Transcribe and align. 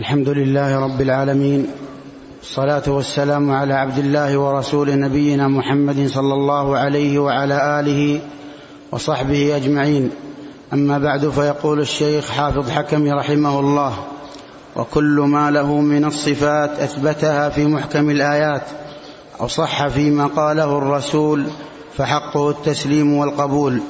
الحمد 0.00 0.28
لله 0.28 0.78
رب 0.78 1.00
العالمين 1.00 1.66
الصلاة 2.42 2.82
والسلام 2.86 3.50
على 3.50 3.74
عبد 3.74 3.98
الله 3.98 4.38
ورسول 4.38 5.00
نبينا 5.00 5.48
محمد 5.48 6.06
صلى 6.06 6.34
الله 6.34 6.78
عليه 6.78 7.18
وعلى 7.18 7.80
آله 7.80 8.20
وصحبه 8.92 9.56
أجمعين. 9.56 10.10
أما 10.72 10.98
بعد 10.98 11.28
فيقول 11.28 11.80
الشيخ 11.80 12.30
حافظ 12.30 12.70
حكم 12.70 13.12
رحمه 13.12 13.60
الله 13.60 13.94
وكل 14.76 15.20
ما 15.26 15.50
له 15.50 15.80
من 15.80 16.04
الصفات 16.04 16.78
أثبتها 16.78 17.48
في 17.48 17.66
محكم 17.66 18.10
الآيات 18.10 18.62
أو 19.40 19.48
صح 19.48 19.88
فيما 19.88 20.26
قاله 20.26 20.78
الرسول 20.78 21.44
فحقه 21.96 22.50
التسليم 22.50 23.14
والقبول. 23.14 23.80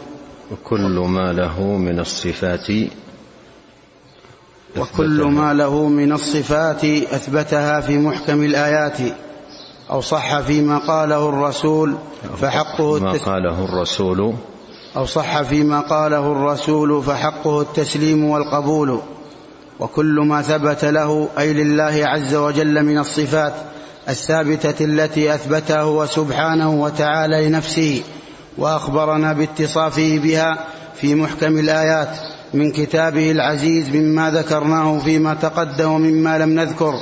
وكل 0.53 0.99
ما 0.99 1.33
له 1.33 1.63
من 1.63 2.01
الصفات 2.01 2.71
وكل 4.77 5.23
ما 5.23 5.55
له 5.55 5.89
من 5.89 6.13
الصفات 6.13 6.85
أثبتها 6.85 7.81
في 7.81 7.99
محكم 7.99 8.43
الآيات 8.43 8.99
أو 9.91 10.01
صح 10.01 10.41
فيما 10.41 10.79
قاله 10.79 11.29
الرسول 11.29 11.95
فحقه 12.41 12.99
ما. 12.99 13.13
قاله 13.13 13.65
الرسول. 13.65 14.35
أو 14.97 15.07
صح 15.07 15.43
فيما 15.43 15.81
قاله 15.81 16.33
الرسول 16.33 17.03
فحقه 17.03 17.61
التسليم 17.61 18.25
والقبول. 18.25 19.01
وكل 19.81 20.21
ما 20.21 20.43
ثبت 20.43 20.85
له 20.85 21.29
أي 21.39 21.53
لله 21.53 22.03
عز 22.07 22.35
وجل 22.35 22.85
من 22.85 22.99
الصفات 22.99 23.53
الثابتة 24.09 24.85
التي 24.85 25.35
اثبتها 25.35 25.81
هو 25.81 26.07
سبحانه 26.07 26.71
وتعالى 26.71 27.49
لنفسه 27.49 28.03
وأخبرنا 28.59 29.33
باتصافه 29.33 30.19
بها 30.19 30.65
في 30.95 31.15
محكم 31.15 31.59
الآيات. 31.59 32.17
من 32.55 32.73
كتابه 32.73 33.31
العزيز 33.31 33.97
مما 33.97 34.31
ذكرناه 34.31 34.99
فيما 34.99 35.35
تقدم 35.35 35.93
ومما 35.93 36.39
لم 36.39 36.51
نذكر 36.51 36.95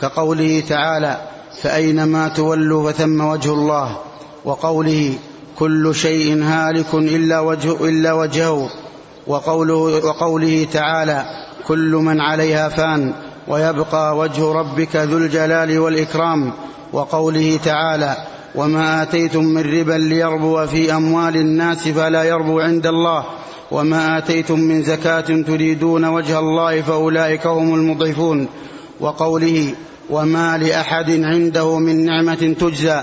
كقوله 0.00 0.62
تعالى 0.68 1.16
فأينما 1.62 2.28
تولوا 2.28 2.92
فثم 2.92 3.20
وجه 3.20 3.52
الله 3.52 3.96
وقوله 4.44 5.14
كل 5.58 5.94
شيء 5.94 6.42
هالك 6.42 6.94
إلا 6.94 7.40
وجه 7.40 7.88
إلا 7.88 8.12
وجهه 8.12 8.70
وقوله, 9.26 10.06
وقوله 10.06 10.66
تعالى 10.72 11.24
كل 11.66 11.90
من 11.90 12.20
عليها 12.20 12.68
فان 12.68 13.12
ويبقى 13.48 14.16
وجه 14.16 14.52
ربك 14.52 14.96
ذو 14.96 15.18
الجلال 15.18 15.78
والإكرام 15.78 16.52
وقوله 16.92 17.58
تعالى 17.64 18.16
وما 18.54 19.02
آتيتم 19.02 19.44
من 19.44 19.62
ربا 19.62 19.92
ليربو 19.92 20.66
في 20.66 20.94
أموال 20.94 21.36
الناس 21.36 21.88
فلا 21.88 22.24
يربو 22.24 22.60
عند 22.60 22.86
الله 22.86 23.24
وما 23.72 24.18
اتيتم 24.18 24.60
من 24.60 24.82
زكاه 24.82 25.20
تريدون 25.20 26.04
وجه 26.04 26.38
الله 26.38 26.82
فاولئك 26.82 27.46
هم 27.46 27.74
المضيفون 27.74 28.48
وقوله 29.00 29.74
وما 30.10 30.58
لاحد 30.58 31.10
عنده 31.10 31.78
من 31.78 32.04
نعمه 32.04 32.56
تجزى 32.60 33.00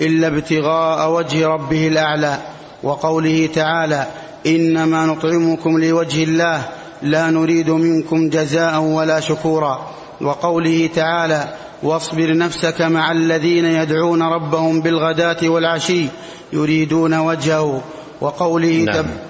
الا 0.00 0.26
ابتغاء 0.26 1.10
وجه 1.10 1.46
ربه 1.46 1.88
الاعلى 1.88 2.38
وقوله 2.82 3.48
تعالى 3.54 4.06
انما 4.46 5.06
نطعمكم 5.06 5.78
لوجه 5.78 6.24
الله 6.24 6.68
لا 7.02 7.30
نريد 7.30 7.70
منكم 7.70 8.28
جزاء 8.28 8.80
ولا 8.80 9.20
شكورا 9.20 9.90
وقوله 10.20 10.90
تعالى 10.94 11.54
واصبر 11.82 12.36
نفسك 12.36 12.80
مع 12.80 13.12
الذين 13.12 13.64
يدعون 13.64 14.22
ربهم 14.22 14.80
بالغداه 14.80 15.48
والعشي 15.48 16.06
يريدون 16.52 17.14
وجهه 17.18 17.82
وقوله 18.20 18.84
نعم. 18.84 18.94
تب 18.94 19.29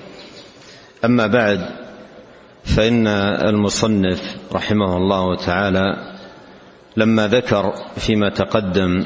أما 1.05 1.27
بعد 1.27 1.59
فإن 2.63 3.07
المصنف 3.47 4.37
رحمه 4.53 4.97
الله 4.97 5.35
تعالى 5.35 6.15
لما 6.97 7.27
ذكر 7.27 7.73
فيما 7.95 8.29
تقدم 8.29 9.05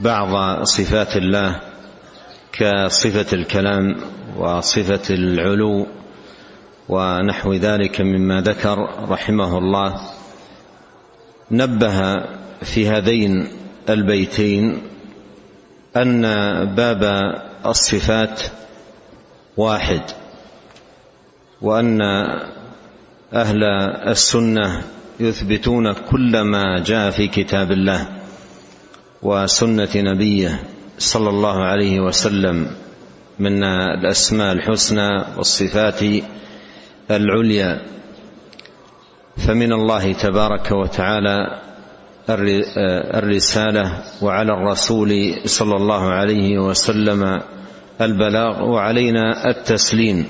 بعض 0.00 0.62
صفات 0.62 1.16
الله 1.16 1.60
كصفة 2.52 3.36
الكلام 3.36 3.96
وصفة 4.36 5.14
العلو 5.14 5.86
ونحو 6.88 7.52
ذلك 7.52 8.00
مما 8.00 8.40
ذكر 8.40 8.78
رحمه 9.08 9.58
الله 9.58 10.00
نبه 11.50 12.14
في 12.62 12.88
هذين 12.88 13.48
البيتين 13.88 14.82
أن 15.96 16.22
باب 16.74 17.02
الصفات 17.66 18.42
واحد. 19.56 20.02
وأن 21.62 22.00
أهل 23.32 23.64
السنة 24.08 24.82
يثبتون 25.20 25.92
كل 25.92 26.40
ما 26.40 26.78
جاء 26.84 27.10
في 27.10 27.28
كتاب 27.28 27.72
الله 27.72 28.08
وسنة 29.22 29.88
نبيه 29.96 30.60
صلى 30.98 31.28
الله 31.28 31.64
عليه 31.64 32.00
وسلم 32.00 32.66
من 33.38 33.64
الأسماء 33.64 34.52
الحسنى 34.52 35.24
والصفات 35.36 36.00
العليا. 37.10 37.80
فمن 39.36 39.72
الله 39.72 40.12
تبارك 40.12 40.72
وتعالى 40.72 41.60
الرسالة 43.14 44.02
وعلى 44.22 44.52
الرسول 44.52 45.34
صلى 45.44 45.76
الله 45.76 46.02
عليه 46.10 46.58
وسلم 46.58 47.40
البلاغ 48.00 48.64
وعلينا 48.64 49.50
التسليم. 49.50 50.26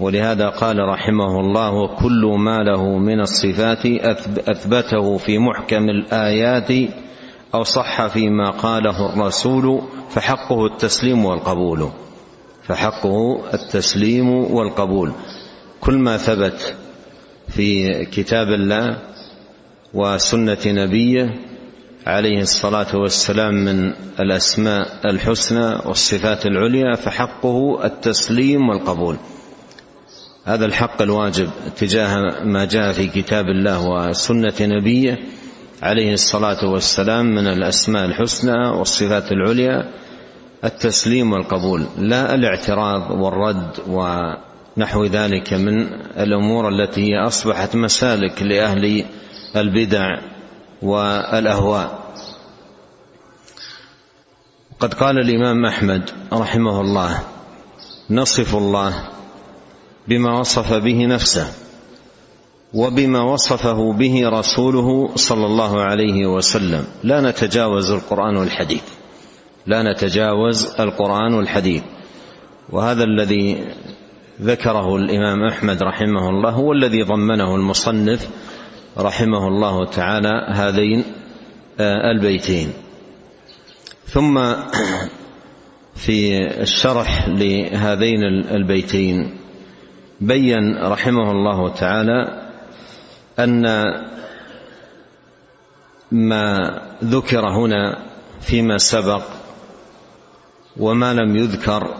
ولهذا 0.00 0.48
قال 0.48 0.78
رحمه 0.78 1.40
الله 1.40 1.70
وكل 1.70 2.34
ما 2.38 2.62
له 2.62 2.98
من 2.98 3.20
الصفات 3.20 3.86
أثبته 4.48 5.16
في 5.16 5.38
محكم 5.38 5.88
الآيات 5.88 6.90
أو 7.54 7.62
صح 7.62 8.06
فيما 8.06 8.50
قاله 8.50 9.12
الرسول 9.14 9.82
فحقه 10.10 10.66
التسليم 10.66 11.24
والقبول. 11.24 11.90
فحقه 12.62 13.44
التسليم 13.54 14.28
والقبول. 14.30 15.12
كل 15.80 15.94
ما 15.94 16.16
ثبت 16.16 16.74
في 17.48 18.04
كتاب 18.04 18.48
الله 18.48 18.98
وسنة 19.94 20.58
نبيه 20.66 21.34
عليه 22.06 22.40
الصلاة 22.40 22.96
والسلام 22.96 23.54
من 23.54 23.92
الأسماء 24.20 24.86
الحسنى 25.04 25.74
والصفات 25.86 26.46
العليا 26.46 26.94
فحقه 26.94 27.84
التسليم 27.84 28.68
والقبول. 28.68 29.16
هذا 30.44 30.66
الحق 30.66 31.02
الواجب 31.02 31.50
تجاه 31.76 32.44
ما 32.44 32.64
جاء 32.64 32.92
في 32.92 33.06
كتاب 33.08 33.44
الله 33.44 33.88
وسنة 33.88 34.54
نبيه 34.60 35.18
عليه 35.82 36.12
الصلاة 36.12 36.70
والسلام 36.70 37.26
من 37.26 37.46
الأسماء 37.46 38.04
الحسنى 38.04 38.68
والصفات 38.78 39.32
العليا 39.32 39.90
التسليم 40.64 41.32
والقبول 41.32 41.86
لا 41.98 42.34
الاعتراض 42.34 43.10
والرد 43.10 43.72
ونحو 43.88 45.04
ذلك 45.04 45.52
من 45.52 45.82
الأمور 46.18 46.68
التي 46.68 47.00
هي 47.00 47.26
أصبحت 47.26 47.76
مسالك 47.76 48.42
لأهل 48.42 49.04
البدع 49.56 50.06
والأهواء. 50.82 52.04
قد 54.80 54.94
قال 54.94 55.18
الإمام 55.18 55.64
أحمد 55.64 56.10
رحمه 56.32 56.80
الله 56.80 57.22
نصف 58.10 58.54
الله 58.54 59.08
بما 60.08 60.40
وصف 60.40 60.72
به 60.72 61.06
نفسه 61.06 61.46
وبما 62.74 63.22
وصفه 63.32 63.92
به 63.92 64.28
رسوله 64.28 65.16
صلى 65.16 65.46
الله 65.46 65.82
عليه 65.82 66.26
وسلم. 66.26 66.84
لا 67.04 67.20
نتجاوز 67.20 67.90
القرآن 67.90 68.36
والحديث. 68.36 68.82
لا 69.66 69.82
نتجاوز 69.82 70.80
القرآن 70.80 71.34
والحديث. 71.34 71.82
وهذا 72.70 73.04
الذي 73.04 73.64
ذكره 74.42 74.96
الإمام 74.96 75.44
أحمد 75.44 75.82
رحمه 75.82 76.28
الله 76.28 76.50
هو 76.50 76.72
الذي 76.72 77.02
ضمنه 77.02 77.54
المصنف 77.54 78.28
رحمه 78.98 79.48
الله 79.48 79.86
تعالى 79.86 80.46
هذين 80.48 81.04
البيتين. 81.80 82.72
ثم 84.06 84.54
في 85.94 86.38
الشرح 86.62 87.28
لهذين 87.28 88.24
البيتين 88.50 89.43
بين 90.20 90.78
رحمه 90.78 91.30
الله 91.30 91.74
تعالى 91.74 92.48
أن 93.38 93.64
ما 96.12 96.80
ذكر 97.04 97.48
هنا 97.48 97.98
فيما 98.40 98.78
سبق 98.78 99.22
وما 100.76 101.14
لم 101.14 101.36
يذكر 101.36 101.94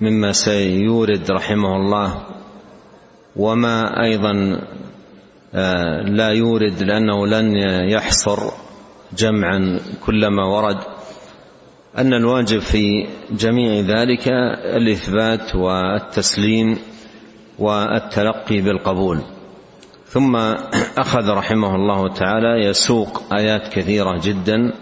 مما 0.00 0.32
سيورد 0.32 1.30
رحمه 1.30 1.76
الله 1.76 2.26
وما 3.36 4.02
أيضا 4.04 4.60
آه، 5.54 6.02
لا 6.02 6.28
يورد 6.28 6.82
لأنه 6.82 7.26
لن 7.26 7.56
يحصر 7.90 8.38
جمعا 9.12 9.80
كل 10.06 10.26
ما 10.26 10.44
ورد. 10.46 10.97
أن 11.96 12.14
الواجب 12.14 12.58
في 12.58 13.06
جميع 13.30 13.80
ذلك 13.80 14.28
الإثبات 14.76 15.54
والتسليم 15.54 16.78
والتلقي 17.58 18.60
بالقبول. 18.60 19.20
ثم 20.06 20.36
أخذ 20.98 21.30
رحمه 21.30 21.74
الله 21.74 22.14
تعالى 22.14 22.68
يسوق 22.68 23.34
آيات 23.34 23.68
كثيرة 23.68 24.20
جدا 24.22 24.72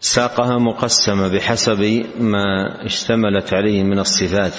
ساقها 0.00 0.58
مقسمه 0.58 1.28
بحسب 1.28 2.04
ما 2.20 2.76
اشتملت 2.86 3.54
عليه 3.54 3.82
من 3.82 3.98
الصفات. 3.98 4.54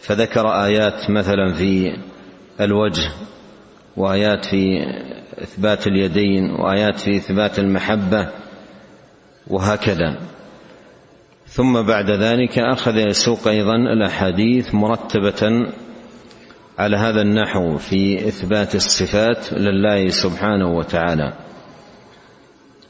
فذكر 0.00 0.64
آيات 0.64 1.10
مثلا 1.10 1.52
في 1.52 1.96
الوجه 2.60 3.12
وآيات 3.96 4.44
في 4.44 4.86
إثبات 5.42 5.86
اليدين 5.86 6.50
وآيات 6.50 7.00
في 7.00 7.16
إثبات 7.16 7.58
المحبة 7.58 8.28
وهكذا. 9.50 10.18
ثم 11.46 11.82
بعد 11.82 12.10
ذلك 12.10 12.58
أخذ 12.58 12.96
يسوق 12.96 13.48
أيضا 13.48 13.76
الأحاديث 13.76 14.74
مرتبة 14.74 15.72
على 16.78 16.96
هذا 16.96 17.22
النحو 17.22 17.76
في 17.76 18.28
إثبات 18.28 18.74
الصفات 18.74 19.52
لله 19.52 20.08
سبحانه 20.08 20.76
وتعالى. 20.76 21.32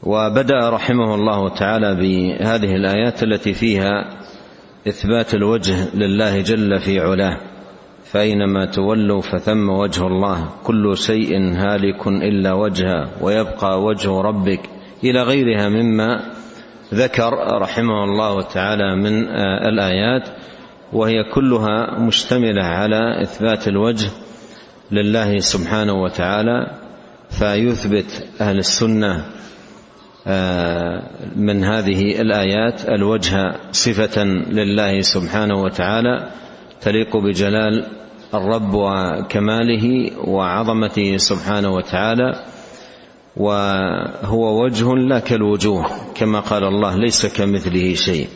وبدأ 0.03 0.69
رحمه 0.69 1.15
الله 1.15 1.49
تعالى 1.49 1.95
بهذه 1.95 2.75
الآيات 2.75 3.23
التي 3.23 3.53
فيها 3.53 4.19
إثبات 4.87 5.33
الوجه 5.33 5.95
لله 5.95 6.41
جل 6.41 6.79
في 6.79 6.99
علاه. 6.99 7.37
فأينما 8.11 8.65
تولوا 8.65 9.21
فثم 9.21 9.69
وجه 9.69 10.07
الله 10.07 10.49
كل 10.63 10.97
شيء 10.97 11.37
هالك 11.53 12.07
إلا 12.07 12.53
وجهه 12.53 13.23
ويبقى 13.23 13.81
وجه 13.81 14.21
ربك 14.21 14.59
إلى 15.03 15.23
غيرها 15.23 15.69
مما 15.69 16.30
ذكر 16.93 17.33
رحمه 17.61 18.03
الله 18.03 18.41
تعالى 18.41 18.95
من 18.95 19.29
الآيات 19.67 20.29
وهي 20.93 21.23
كلها 21.33 21.99
مشتملة 21.99 22.63
على 22.63 23.21
إثبات 23.23 23.67
الوجه 23.67 24.09
لله 24.91 25.37
سبحانه 25.37 25.93
وتعالى 25.93 26.67
فيثبت 27.29 28.27
أهل 28.41 28.57
السنة 28.57 29.25
آه، 30.27 31.01
من 31.35 31.63
هذه 31.63 32.21
الآيات 32.21 32.89
الوجه 32.89 33.55
صفة 33.71 34.23
لله 34.23 35.01
سبحانه 35.01 35.61
وتعالى 35.61 36.29
تليق 36.81 37.17
بجلال 37.17 37.85
الرب 38.33 38.73
وكماله 38.73 40.11
وعظمته 40.27 41.17
سبحانه 41.17 41.69
وتعالى 41.69 42.43
وهو 43.37 44.63
وجه 44.63 44.93
لا 44.95 45.19
كالوجوه 45.19 45.85
كما 46.15 46.39
قال 46.39 46.63
الله 46.63 46.95
ليس 46.95 47.25
كمثله 47.25 47.93
شيء 47.93 48.27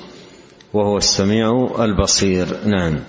وهو 0.74 0.98
السميع 0.98 1.76
البصير. 1.80 2.48
نعم. 2.66 3.00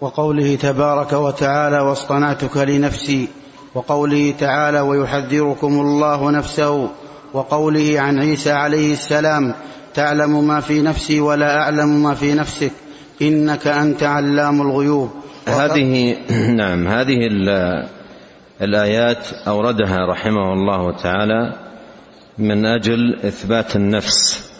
وقوله 0.00 0.56
تبارك 0.56 1.12
وتعالى 1.12 1.80
واصطنعتك 1.80 2.56
لنفسي 2.56 3.28
وقوله 3.74 4.34
تعالى 4.38 4.80
ويحذركم 4.80 5.80
الله 5.80 6.30
نفسه 6.30 6.88
وقوله 7.32 7.94
عن 8.00 8.18
عيسى 8.18 8.52
عليه 8.52 8.92
السلام 8.92 9.54
تعلم 9.94 10.46
ما 10.46 10.60
في 10.60 10.82
نفسي 10.82 11.20
ولا 11.20 11.62
أعلم 11.62 12.02
ما 12.02 12.14
في 12.14 12.34
نفسك 12.34 12.72
إنك 13.22 13.66
أنت 13.66 14.02
علام 14.02 14.62
الغيوب. 14.62 15.10
هذه 15.46 16.16
نعم 16.56 16.88
هذه 16.88 17.26
الآيات 18.62 19.32
أوردها 19.32 20.06
رحمه 20.06 20.52
الله 20.52 20.96
تعالى 20.96 21.52
من 22.38 22.66
أجل 22.66 23.14
إثبات 23.24 23.76
النفس. 23.76 24.50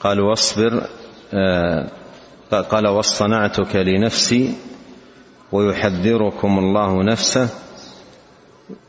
قال 0.00 0.20
واصبر 0.20 0.86
آه، 1.34 1.88
قال 2.70 2.86
واصطنعتك 2.86 3.76
لنفسي 3.76 4.54
ويحذركم 5.52 6.58
الله 6.58 7.02
نفسه. 7.02 7.48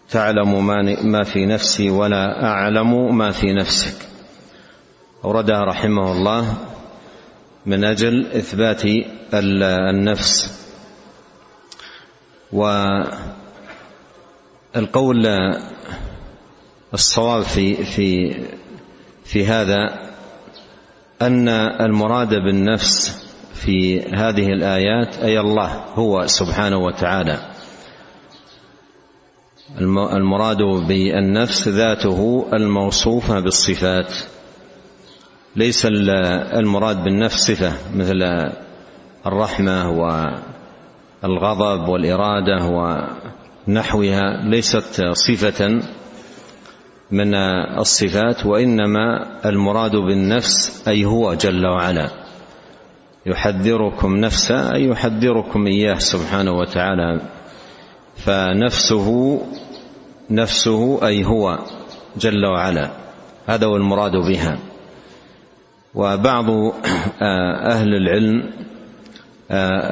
تعلم 0.10 0.68
ما 1.04 1.24
في 1.24 1.46
نفسي 1.46 1.90
ولا 1.90 2.46
أعلم 2.46 3.18
ما 3.18 3.32
في 3.32 3.54
نفسك. 3.54 4.08
أوردها 5.26 5.64
رحمه 5.64 6.12
الله 6.12 6.58
من 7.66 7.84
أجل 7.84 8.28
إثبات 8.28 8.82
النفس. 9.34 10.64
والقول 14.76 15.28
الصواب 16.94 17.42
في 17.42 17.86
في 17.86 18.36
في 19.26 19.46
هذا 19.46 20.10
أن 21.22 21.50
المراد 21.82 22.30
بالنفس 22.30 23.24
في 23.54 24.02
هذه 24.02 24.48
الآيات 24.48 25.18
أي 25.18 25.40
الله 25.40 25.86
هو 25.96 26.28
سبحانه 26.28 26.78
وتعالى. 26.78 27.40
المراد 30.14 30.58
بالنفس 30.88 31.68
ذاته 31.68 32.50
الموصوفه 32.54 33.40
بالصفات 33.40 34.14
ليس 35.56 35.86
المراد 35.86 37.04
بالنفس 37.04 37.52
صفة 37.52 37.74
مثل 37.96 38.52
الرحمة 39.26 39.90
والغضب 41.24 41.88
والإرادة 41.90 42.66
ونحوها 43.68 44.50
ليست 44.50 45.02
صفة 45.12 45.82
من 47.12 47.36
الصفات 47.80 48.46
وإنما 48.46 49.40
المراد 49.46 49.92
بالنفس 49.92 50.88
أي 50.88 51.06
هو 51.06 51.34
جل 51.34 51.68
وعلا. 51.68 52.10
يحذركم 53.26 54.16
نفسه 54.16 54.74
أي 54.74 54.88
يحذركم 54.88 55.68
إياه 55.68 55.98
سبحانه 55.98 56.52
وتعالى. 56.52 57.22
فنفسه 58.16 59.42
نفسه 60.30 61.08
أي 61.08 61.26
هو 61.26 61.60
جل 62.18 62.46
وعلا. 62.46 62.90
هذا 63.48 63.66
هو 63.66 63.76
المراد 63.76 64.12
بها. 64.12 64.58
وبعض 65.96 66.50
أهل 67.72 67.96
العلم 67.96 68.50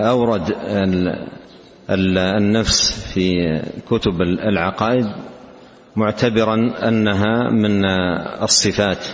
أورد 0.10 0.52
النفس 1.92 3.08
في 3.14 3.60
كتب 3.90 4.22
العقائد 4.22 5.06
معتبرا 5.96 6.74
أنها 6.88 7.50
من 7.50 7.86
الصفات 8.42 9.06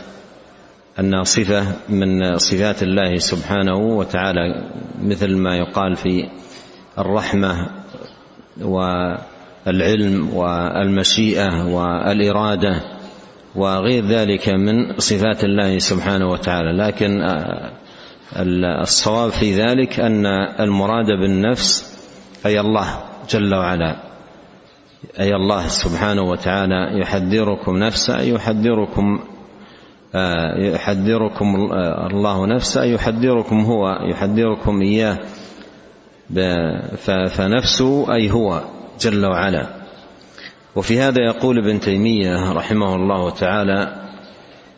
انها 1.00 1.24
صفة 1.24 1.76
من 1.90 2.38
صفات 2.38 2.84
الله 2.84 3.16
سبحانه 3.16 3.76
وتعالى 3.76 4.70
مثل 5.02 5.36
ما 5.36 5.56
يقال 5.58 5.96
في 5.96 6.30
الرحمة 7.00 7.70
والعلم 8.62 10.30
والمشيئة 10.34 11.66
والإرادة 11.66 12.82
وغير 13.56 14.06
ذلك 14.06 14.50
من 14.50 15.00
صفات 15.00 15.44
الله 15.44 15.80
سبحانه 15.80 16.28
وتعالى. 16.28 16.78
لكن 16.78 17.22
الصواب 18.82 19.32
في 19.32 19.54
ذلك 19.54 20.00
أن 20.00 20.26
المراد 20.60 21.06
بالنفس 21.06 21.97
أي 22.48 22.60
الله 22.60 23.00
جل 23.30 23.56
وعلا. 23.56 23.96
أي 25.20 25.36
الله 25.36 25.68
سبحانه 25.68 26.22
وتعالى 26.22 27.00
يحذركم 27.00 27.78
نفسه 27.78 28.20
أي 28.20 28.30
يحذركم 28.30 29.20
آه، 30.16 30.60
يحذركم 30.60 31.56
الله 32.12 32.46
نفسه 32.46 32.82
أي 32.82 32.92
يحذركم 32.92 33.60
هو 33.60 34.00
يحذركم 34.10 34.82
إياه. 34.82 35.18
فنفسه 37.28 38.14
أي 38.14 38.32
هو 38.32 38.62
جل 39.00 39.26
وعلا. 39.26 39.68
وفي 40.76 41.00
هذا 41.00 41.22
يقول 41.26 41.58
ابن 41.58 41.80
تيمية 41.80 42.52
رحمه 42.52 42.96
الله 42.96 43.30
تعالى 43.30 44.10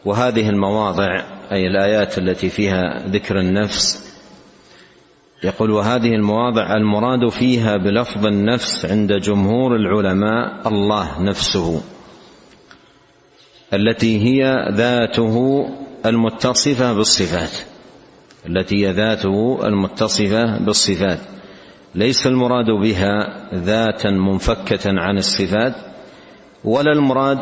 وهذه 0.05 0.49
المواضع 0.49 1.23
أي 1.51 1.67
الآيات 1.67 2.17
التي 2.17 2.49
فيها 2.49 3.03
ذكر 3.07 3.39
النفس 3.39 4.08
يقول 5.43 5.71
وهذه 5.71 6.15
المواضع 6.15 6.75
المراد 6.75 7.29
فيها 7.29 7.77
بلفظ 7.77 8.25
النفس 8.25 8.85
عند 8.85 9.13
جمهور 9.13 9.75
العلماء 9.75 10.67
الله 10.67 11.21
نفسه 11.21 11.81
التي 13.73 14.19
هي 14.19 14.69
ذاته 14.71 15.65
المتصفة 16.05 16.93
بالصفات 16.93 17.51
التي 18.49 18.87
هي 18.87 18.91
ذاته 18.91 19.59
المتصفة 19.67 20.57
بالصفات 20.57 21.19
ليس 21.95 22.27
المراد 22.27 22.65
بها 22.65 23.47
ذاتا 23.53 24.09
منفكة 24.09 24.81
عن 24.85 25.17
الصفات 25.17 25.75
ولا 26.63 26.91
المراد 26.91 27.39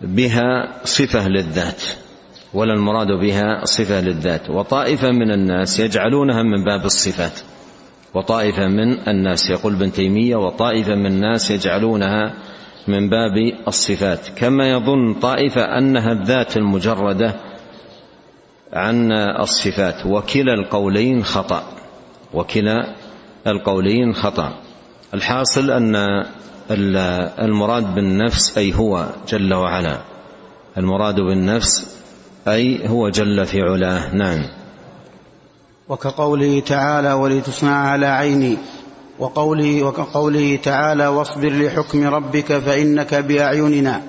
بها 0.00 0.72
صفة 0.84 1.28
للذات. 1.28 1.82
ولا 2.54 2.72
المراد 2.72 3.06
بها 3.06 3.64
صفة 3.64 4.00
للذات. 4.00 4.50
وطائفة 4.50 5.10
من 5.10 5.30
الناس 5.30 5.80
يجعلونها 5.80 6.42
من 6.42 6.64
باب 6.64 6.84
الصفات. 6.84 7.40
وطائفة 8.14 8.66
من 8.68 9.08
الناس 9.08 9.50
يقول 9.50 9.74
ابن 9.74 9.92
تيمية 9.92 10.36
وطائفة 10.36 10.94
من 10.94 11.06
الناس 11.06 11.50
يجعلونها 11.50 12.34
من 12.88 13.08
باب 13.08 13.32
الصفات. 13.68 14.28
كما 14.36 14.70
يظن 14.70 15.14
طائفة 15.14 15.62
أنها 15.78 16.12
الذات 16.12 16.56
المجردة 16.56 17.34
عن 18.72 19.12
الصفات. 19.40 20.06
وكلا 20.06 20.54
القولين 20.54 21.24
خطأ. 21.24 21.62
وكلا 22.34 22.94
القولين 23.46 24.14
خطأ. 24.14 24.52
الحاصل 25.14 25.70
أن 25.70 25.96
المراد 27.38 27.94
بالنفس 27.94 28.58
أي 28.58 28.74
هو 28.74 29.06
جل 29.28 29.54
وعلا 29.54 29.98
المراد 30.78 31.14
بالنفس 31.14 31.93
أي 32.48 32.88
هو 32.88 33.08
جل 33.08 33.46
في 33.46 33.60
علاه. 33.60 34.14
نعم. 34.14 34.42
وكقوله 35.88 36.60
تعالى 36.60 37.12
ولتصنع 37.12 37.74
على 37.74 38.06
عيني 38.06 38.58
وقوله 39.18 39.82
وكقوله 39.82 40.58
تعالى 40.62 41.06
واصبر 41.06 41.48
لحكم 41.48 42.06
ربك 42.06 42.58
فإنك 42.58 43.14
بأعيننا 43.14 44.02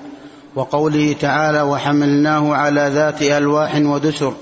وقوله 0.54 1.12
تعالى 1.20 1.62
وحملناه 1.62 2.54
على 2.54 2.90
ذات 2.94 3.22
ألواح 3.22 3.76
ودسر 3.76 4.34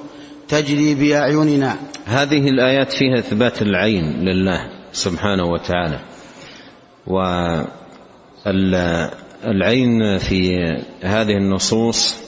تجري 0.48 0.94
بأعيننا. 0.94 1.76
هذه 2.06 2.48
الآيات 2.48 2.92
فيها 2.92 3.18
إثبات 3.18 3.62
العين 3.62 4.04
لله 4.04 4.60
سبحانه 4.92 5.44
وتعالى. 5.44 5.98
والعين 9.46 10.18
في 10.18 10.56
هذه 11.02 11.36
النصوص 11.36 12.24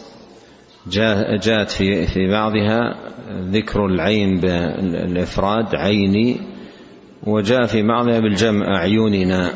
جاءت 0.90 1.70
في 1.70 2.06
في 2.06 2.30
بعضها 2.30 2.94
ذكر 3.30 3.86
العين 3.86 4.40
بالافراد 4.40 5.74
عيني 5.74 6.40
وجاء 7.22 7.66
في 7.66 7.82
بعضها 7.82 8.20
بالجمع 8.20 8.76
أعيننا 8.76 9.52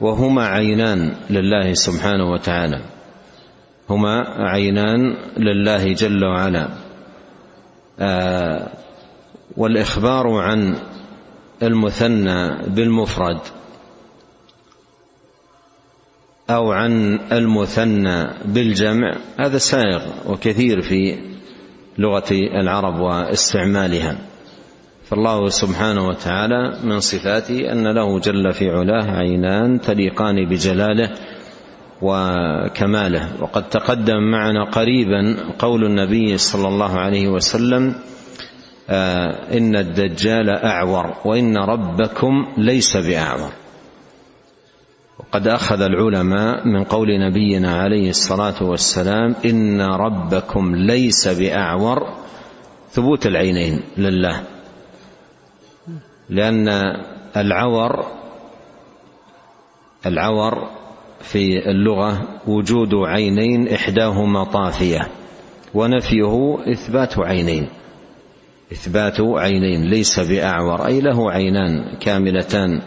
وهما 0.00 0.44
عينان 0.46 1.12
لله 1.30 1.74
سبحانه 1.74 2.30
وتعالى. 2.30 2.80
هما 3.90 4.24
عينان 4.50 5.16
لله 5.36 5.92
جل 5.92 6.24
وعلا. 6.24 6.68
آه 8.00 8.68
والإخبار 9.56 10.28
عن 10.28 10.76
المثنى 11.62 12.56
بالمفرد. 12.66 13.40
أو 16.50 16.72
عن 16.72 17.20
المثنى 17.32 18.26
بالجمع 18.44 19.16
هذا 19.40 19.58
سائغ 19.58 20.02
وكثير 20.26 20.80
في 20.80 21.18
لغة 21.98 22.30
العرب 22.60 23.00
واستعمالها. 23.00 24.18
فالله 25.04 25.48
سبحانه 25.48 26.06
وتعالى 26.06 26.76
من 26.84 27.00
صفاته 27.00 27.72
أن 27.72 27.94
له 27.94 28.18
جل 28.20 28.52
في 28.52 28.70
علاه 28.70 29.10
عينان 29.10 29.80
تليقان 29.80 30.48
بجلاله 30.48 31.10
وكماله. 32.02 33.42
وقد 33.42 33.68
تقدم 33.68 34.30
معنا 34.30 34.64
قريبا 34.64 35.36
قول 35.58 35.84
النبي 35.84 36.38
صلى 36.38 36.68
الله 36.68 36.98
عليه 36.98 37.28
وسلم 37.28 37.94
آه 38.90 39.56
إن 39.56 39.76
الدجال 39.76 40.50
أعور 40.50 41.14
وإن 41.24 41.56
ربكم 41.56 42.46
ليس 42.58 42.96
بأعور. 42.96 43.52
وقد 45.30 45.48
أخذ 45.48 45.82
العلماء 45.82 46.68
من 46.68 46.84
قول 46.84 47.08
نبينا 47.20 47.76
عليه 47.76 48.10
الصلاة 48.10 48.62
والسلام 48.62 49.34
إن 49.44 49.80
ربكم 49.80 50.76
ليس 50.76 51.28
بأعور 51.28 52.14
ثبوت 52.90 53.26
العينين 53.26 53.80
لله. 53.96 54.42
لأن 56.28 56.68
العور 57.36 58.06
العور 60.06 60.68
في 61.20 61.70
اللغة 61.70 62.28
وجود 62.46 62.94
عينين 62.94 63.68
إحداهما 63.68 64.44
طافية 64.44 65.08
ونفيه 65.74 66.56
إثبات 66.72 67.18
عينين. 67.18 67.68
إثبات 68.72 69.20
عينين 69.20 69.90
ليس 69.90 70.20
بأعور 70.20 70.86
أي 70.86 71.00
له 71.00 71.30
عينان 71.30 71.96
كاملتان. 72.00 72.82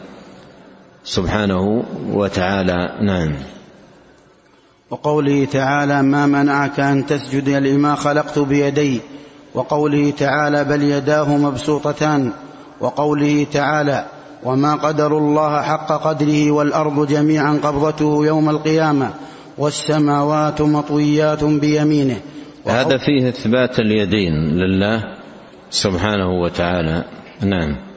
سبحانه 1.03 1.83
وتعالى. 2.13 2.91
نعم. 3.01 3.33
وقوله 4.89 5.45
تعالى 5.45 6.01
ما 6.01 6.25
منعك 6.25 6.79
أن 6.79 7.05
تسجد 7.05 7.49
لما 7.49 7.95
خلقت 7.95 8.39
بيدي. 8.39 9.01
وقوله 9.53 10.13
تعالى 10.17 10.63
بل 10.63 10.83
يداه 10.83 11.37
مبسوطتان. 11.37 12.31
وقوله 12.79 13.45
تعالى 13.53 14.05
وما 14.43 14.75
قدروا 14.75 15.19
الله 15.19 15.61
حق 15.61 15.91
قدره 16.07 16.51
والأرض 16.51 17.07
جميعا 17.07 17.59
قبضته 17.63 18.25
يوم 18.25 18.49
القيامة 18.49 19.09
والسماوات 19.57 20.61
مطويات 20.61 21.43
بيمينه. 21.43 22.19
هذا 22.67 22.97
فيه 22.97 23.29
إثبات 23.29 23.79
اليدين 23.79 24.33
لله 24.33 25.03
سبحانه 25.69 26.41
وتعالى. 26.41 27.03
نعم. 27.41 27.92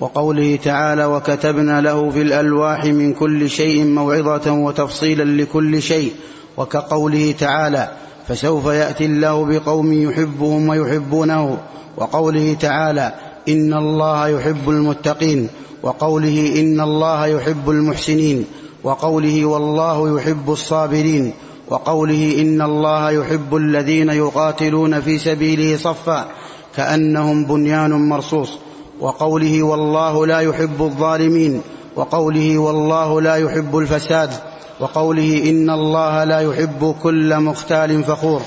وقوله 0.00 0.58
تعالى 0.64 1.04
وكتبنا 1.04 1.80
له 1.80 2.10
في 2.10 2.22
الألواح 2.22 2.84
من 2.84 3.14
كل 3.14 3.50
شيء 3.50 3.84
موعظة 3.84 4.52
وتفصيلا 4.52 5.42
لكل 5.42 5.82
شيء 5.82 6.12
وكقوله 6.56 7.34
تعالى 7.38 7.90
فسوف 8.28 8.66
يأتي 8.66 9.04
الله 9.04 9.44
بقوم 9.44 9.92
يحبهم 9.92 10.68
ويحبونه 10.68 11.58
وقوله 11.96 12.56
تعالى 12.60 13.14
إن 13.48 13.74
الله 13.74 14.28
يحب 14.28 14.68
المتقين 14.70 15.48
وقوله 15.82 16.60
إن 16.60 16.80
الله 16.80 17.26
يحب 17.26 17.70
المحسنين 17.70 18.44
وقوله 18.84 19.44
والله 19.44 20.16
يحب 20.16 20.50
الصابرين 20.50 21.32
وقوله 21.68 22.36
إن 22.40 22.62
الله 22.62 23.10
يحب 23.10 23.56
الذين 23.56 24.08
يقاتلون 24.08 25.00
في 25.00 25.18
سبيله 25.18 25.76
صفا 25.76 26.28
كأنهم 26.76 27.44
بنيان 27.44 28.08
مرصوص. 28.08 28.58
وقوله 29.00 29.62
والله 29.62 30.26
لا 30.26 30.40
يحب 30.40 30.82
الظالمين 30.82 31.62
وقوله 31.96 32.58
والله 32.58 33.20
لا 33.20 33.36
يحب 33.36 33.76
الفساد 33.76 34.30
وقوله 34.80 35.50
إن 35.50 35.70
الله 35.70 36.24
لا 36.24 36.40
يحب 36.40 36.94
كل 37.02 37.40
مختال 37.40 38.04
فخور. 38.04 38.42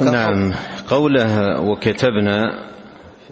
نعم 0.00 0.52
قوله 0.90 1.60
وكتبنا 1.60 2.44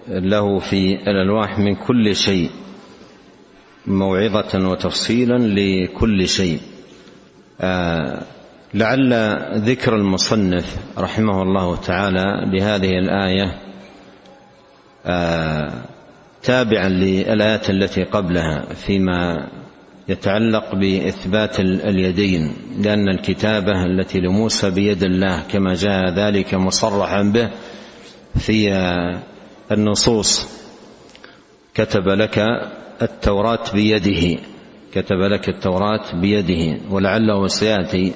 له 0.08 0.58
في 0.58 0.94
الألواح 0.94 1.58
من 1.58 1.74
كل 1.74 2.16
شيء 2.16 2.50
موعظة 3.86 4.68
وتفصيلا 4.68 5.38
لكل 5.38 6.28
شيء. 6.28 6.60
آه 7.60 8.22
لعل 8.74 9.12
ذكر 9.54 9.96
المصنف 9.96 10.76
رحمه 10.98 11.42
الله 11.42 11.76
تعالى 11.76 12.50
لهذه 12.52 12.90
الآية 12.98 13.60
آه 15.06 15.72
تابعا 16.42 16.88
للآيات 16.88 17.70
التي 17.70 18.04
قبلها 18.04 18.74
فيما 18.74 19.48
يتعلق 20.08 20.74
بإثبات 20.74 21.60
اليدين 21.60 22.52
لأن 22.78 23.08
الكتابة 23.08 23.84
التي 23.84 24.20
لموسى 24.20 24.70
بيد 24.70 25.02
الله 25.02 25.42
كما 25.52 25.74
جاء 25.74 26.10
ذلك 26.14 26.54
مصرحا 26.54 27.22
به 27.22 27.50
في 28.38 28.72
النصوص. 29.72 30.60
كتب 31.74 32.08
لك 32.08 32.38
التوراة 33.02 33.72
بيده 33.74 34.38
كتب 34.92 35.16
لك 35.16 35.48
التوراة 35.48 36.20
بيده 36.20 36.80
ولعله 36.90 37.46
سيأتي 37.46 38.12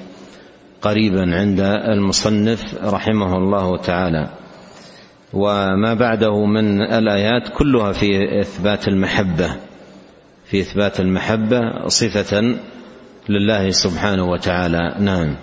قريبا 0.81 1.35
عند 1.35 1.59
المصنف 1.59 2.75
رحمه 2.83 3.37
الله 3.37 3.77
تعالى. 3.77 4.29
وما 5.33 5.93
بعده 5.93 6.45
من 6.45 6.81
الآيات 6.81 7.43
كلها 7.57 7.91
في 7.91 8.39
إثبات 8.41 8.87
المحبة 8.87 9.55
في 10.45 10.59
إثبات 10.59 10.99
المحبة 10.99 11.87
صفة 11.87 12.55
لله 13.29 13.71
سبحانه 13.71 14.31
وتعالى. 14.31 14.95
نعم. 14.99 15.35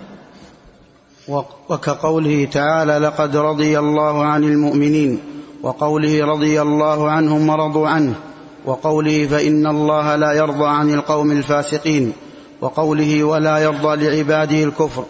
وكقوله 1.69 2.45
تعالى 2.45 2.97
لقد 2.97 3.37
رضي 3.37 3.79
الله 3.79 4.25
عن 4.25 4.43
المؤمنين 4.43 5.19
وقوله 5.63 6.25
رضي 6.25 6.61
الله 6.61 7.09
عنهم 7.09 7.49
ورضوا 7.49 7.87
عنه 7.87 8.15
وقوله 8.65 9.27
فإن 9.27 9.67
الله 9.67 10.15
لا 10.15 10.33
يرضى 10.33 10.67
عن 10.67 10.93
القوم 10.93 11.31
الفاسقين 11.31 12.13
وقوله 12.61 13.23
ولا 13.23 13.57
يرضى 13.57 14.05
لعباده 14.05 14.63
الكفر 14.63 15.05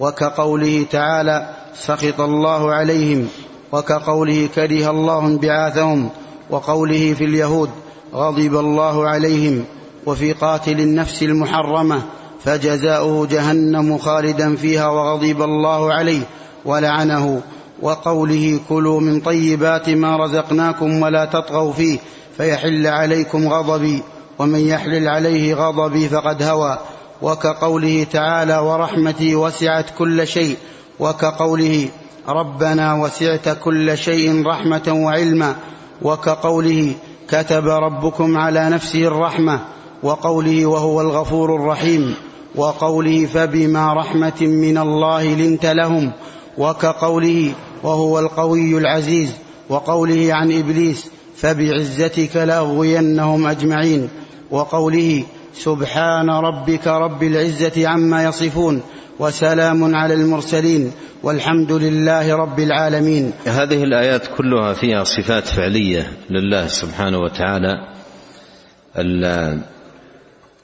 وكقوله 0.00 0.86
تعالى 0.90 1.48
سخط 1.74 2.20
الله 2.20 2.72
عليهم 2.72 3.28
وكقوله 3.74 4.48
كره 4.54 4.90
الله 4.90 5.26
انبعاثهم 5.26 6.10
وقوله 6.50 7.14
في 7.14 7.24
اليهود 7.24 7.70
غضب 8.14 8.56
الله 8.56 9.08
عليهم 9.08 9.64
وفي 10.06 10.32
قاتل 10.32 10.80
النفس 10.80 11.22
المحرمة 11.22 12.02
فجزاؤه 12.44 13.26
جهنم 13.26 13.98
خالدا 13.98 14.56
فيها 14.56 14.88
وغضب 14.88 15.42
الله 15.42 15.92
عليه 15.92 16.22
ولعنه 16.64 17.42
وقوله 17.82 18.60
كلوا 18.68 19.00
من 19.00 19.20
طيبات 19.20 19.88
ما 19.90 20.16
رزقناكم 20.16 21.02
ولا 21.02 21.24
تطغوا 21.24 21.72
فيه 21.72 21.98
فيحل 22.36 22.86
عليكم 22.86 23.48
غضبي 23.48 24.02
ومن 24.38 24.68
يحلل 24.68 25.08
عليه 25.08 25.54
غضبي 25.54 26.08
فقد 26.08 26.42
هوى 26.42 26.78
وكقوله 27.22 28.06
تعالى 28.12 28.58
ورحمتي 28.58 29.34
وسعت 29.34 29.86
كل 29.98 30.26
شيء 30.26 30.56
وكقوله 31.00 31.88
ربنا 32.28 32.94
وسعت 32.94 33.48
كل 33.48 33.98
شيء 33.98 34.46
رحمة 34.46 34.82
وعلما 34.88 35.56
وكقوله 36.02 36.92
كتب 37.28 37.66
ربكم 37.66 38.36
على 38.36 38.70
نفسه 38.70 39.06
الرحمة 39.06 39.60
وقوله 40.02 40.66
وهو 40.66 41.00
الغفور 41.00 41.56
الرحيم 41.56 42.14
وقوله 42.56 43.26
فبما 43.26 43.92
رحمة 43.92 44.40
من 44.40 44.78
الله 44.78 45.24
لنت 45.24 45.66
لهم 45.66 46.12
وكقوله 46.58 47.52
وهو 47.82 48.18
القوي 48.18 48.78
العزيز 48.78 49.30
وقوله 49.68 50.34
عن 50.34 50.52
إبليس 50.52 51.06
فبعزتك 51.36 52.36
لأغوينهم 52.36 53.46
أجمعين 53.46 54.08
وقوله 54.50 55.24
سبحان 55.54 56.30
ربك 56.30 56.86
رب 56.86 57.22
العزة 57.22 57.88
عما 57.88 58.24
يصفون 58.24 58.82
وسلام 59.18 59.94
على 59.94 60.14
المرسلين 60.14 60.92
والحمد 61.22 61.72
لله 61.72 62.36
رب 62.36 62.60
العالمين. 62.60 63.32
هذه 63.46 63.84
الآيات 63.84 64.26
كلها 64.36 64.72
فيها 64.72 65.04
صفات 65.04 65.46
فعلية 65.46 66.12
لله 66.30 66.66
سبحانه 66.66 67.18
وتعالى. 67.18 67.94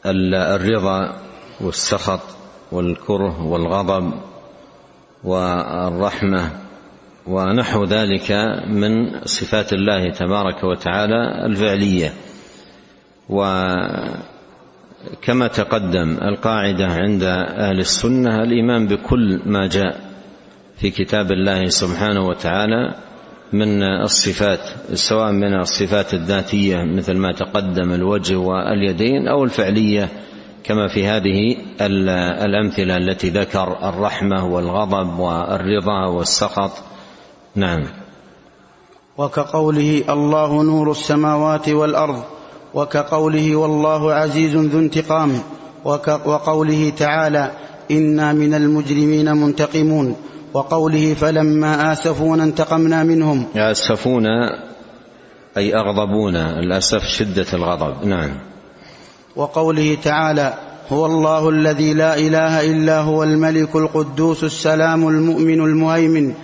الرضا 0.07 1.17
والسخط 1.61 2.21
والكره 2.73 3.43
والغضب 3.43 4.13
والرحمة 5.25 6.51
ونحو 7.27 7.85
ذلك 7.85 8.33
من 8.67 9.21
صفات 9.25 9.73
الله 9.73 10.13
تبارك 10.13 10.65
وتعالى 10.65 11.47
الفعلية. 11.47 12.13
وكما 15.13 15.47
تقدم 15.49 16.19
القاعدة 16.23 16.87
عند 16.87 17.23
أهل 17.59 17.79
السنة 17.79 18.43
الإيمان 18.43 18.87
بكل 18.87 19.41
ما 19.47 19.67
جاء 19.67 20.01
في 20.77 20.91
كتاب 20.91 21.33
الله 21.33 21.67
سبحانه 21.67 22.27
وتعالى 22.27 22.95
من 23.53 23.83
الصفات 23.83 24.61
سواء 24.93 25.33
من 25.33 25.61
الصفات 25.61 26.15
الذاتية 26.15 26.77
مثل 26.77 27.17
ما 27.17 27.33
تقدم 27.33 27.93
الوجه 27.93 28.37
واليدين 28.37 29.29
أو 29.29 29.45
الفعلية 29.45 30.09
كما 30.65 30.89
في 30.89 31.07
هذه 31.07 31.57
الأمثلة 32.45 32.97
التي 32.97 33.29
ذكر 33.31 33.89
الرحمة 33.89 34.47
والغضب 34.47 35.19
والرضا 35.19 36.07
والسخط. 36.07 36.71
نعم. 37.55 37.85
وكقوله 39.19 40.05
الله 40.09 40.63
نور 40.63 40.91
السماوات 40.91 41.69
والأرض 41.69 42.25
وكقوله 42.75 43.57
والله 43.57 44.13
عزيز 44.13 44.57
ذو 44.57 44.79
انتقام 44.79 45.41
وقوله 46.25 46.93
تعالى 46.99 47.51
إنا 47.91 48.33
من 48.33 48.55
المجرمين 48.55 49.37
منتقمون 49.37 50.17
وقوله 50.55 51.15
فلما 51.15 51.93
آسفونا 51.93 52.45
انتقمنا 52.45 53.05
منهم 53.05 53.47
اسفونا 53.57 54.59
أي 55.57 55.75
اغضبونا 55.75 56.59
الأسف 56.59 57.05
شدة 57.05 57.47
الغضب. 57.53 58.05
نعم. 58.05 58.31
وقوله 59.37 59.99
تعالى 60.03 60.55
هو 60.93 61.07
الله 61.07 61.49
الذي 61.49 61.95
لا 61.95 62.19
إله 62.19 62.71
إلا 62.71 63.01
هو 63.01 63.25
الملك 63.25 63.77
القدوس 63.77 64.45
السلام 64.45 65.09
المؤمن 65.09 65.61
المهيمن 65.61 66.35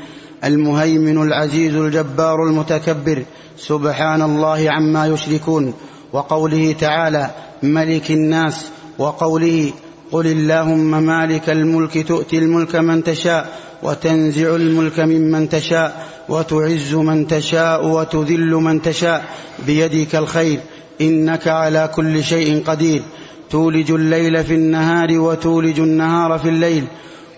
المهيمن 0.45 1.23
العزيز 1.23 1.75
الجبار 1.75 2.45
المتكبر 2.45 3.25
سبحان 3.57 4.23
الله 4.23 4.71
عما 4.71 5.07
يشركون 5.07 5.75
وقوله 6.12 6.73
تعالى 6.73 7.31
ملك 7.62 8.11
الناس 8.11 8.66
وقوله 8.99 9.73
قل 10.12 10.27
اللهم 10.27 11.03
مالك 11.03 11.51
الملك 11.51 12.09
تؤتي 12.09 12.38
الملك 12.38 12.77
من 12.77 13.05
تشاء 13.05 13.59
وتنزع 13.83 14.57
الملك 14.57 15.01
ممن 15.01 15.49
تشاء 15.49 16.07
وتعز 16.29 16.95
من 16.95 17.27
تشاء 17.27 17.87
وتذل 17.87 18.51
من 18.51 18.83
تشاء 18.83 19.25
بيدك 19.66 20.16
الخير 20.16 20.61
إنك 21.01 21.49
على 21.49 21.90
كل 21.95 22.25
شيء 22.25 22.62
قدير 22.66 23.03
تولج 23.51 23.90
الليل 23.90 24.45
في 24.45 24.55
النهار 24.55 25.19
وتولج 25.19 25.81
النهار 25.81 26.38
في 26.38 26.49
الليل 26.49 26.85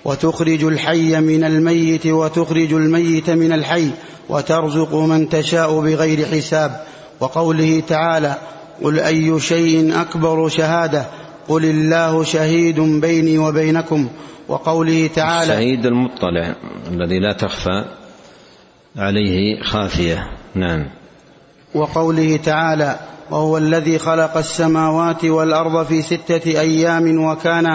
وتخرج 0.04 0.64
الحي 0.64 1.20
من 1.20 1.44
الميت 1.44 2.06
وتخرج 2.06 2.72
الميت 2.72 3.30
من 3.30 3.52
الحي 3.52 3.90
وترزق 4.28 4.94
من 4.94 5.28
تشاء 5.28 5.80
بغير 5.80 6.26
حساب 6.26 6.80
وقوله 7.20 7.82
تعالى 7.88 8.36
قل 8.82 8.98
أي 8.98 9.40
شيء 9.40 10.00
أكبر 10.00 10.48
شهادة؟ 10.48 11.06
قل 11.48 11.64
الله 11.64 12.24
شهيد 12.24 12.80
بيني 12.80 13.38
وبينكم. 13.38 14.08
وقوله 14.48 15.10
تعالى 15.14 15.52
الشهيد 15.52 15.86
المطلع 15.86 16.54
الذي 16.90 17.18
لا 17.18 17.32
تخفى 17.32 17.84
عليه 18.96 19.62
خافية. 19.62 20.30
نعم. 20.54 20.86
وقوله 21.74 22.36
تعالى 22.36 22.98
وهو 23.30 23.58
الذي 23.58 23.98
خلق 23.98 24.36
السماوات 24.36 25.24
والأرض 25.24 25.86
في 25.86 26.02
ستة 26.02 26.60
أيام 26.60 27.24
وكان 27.24 27.66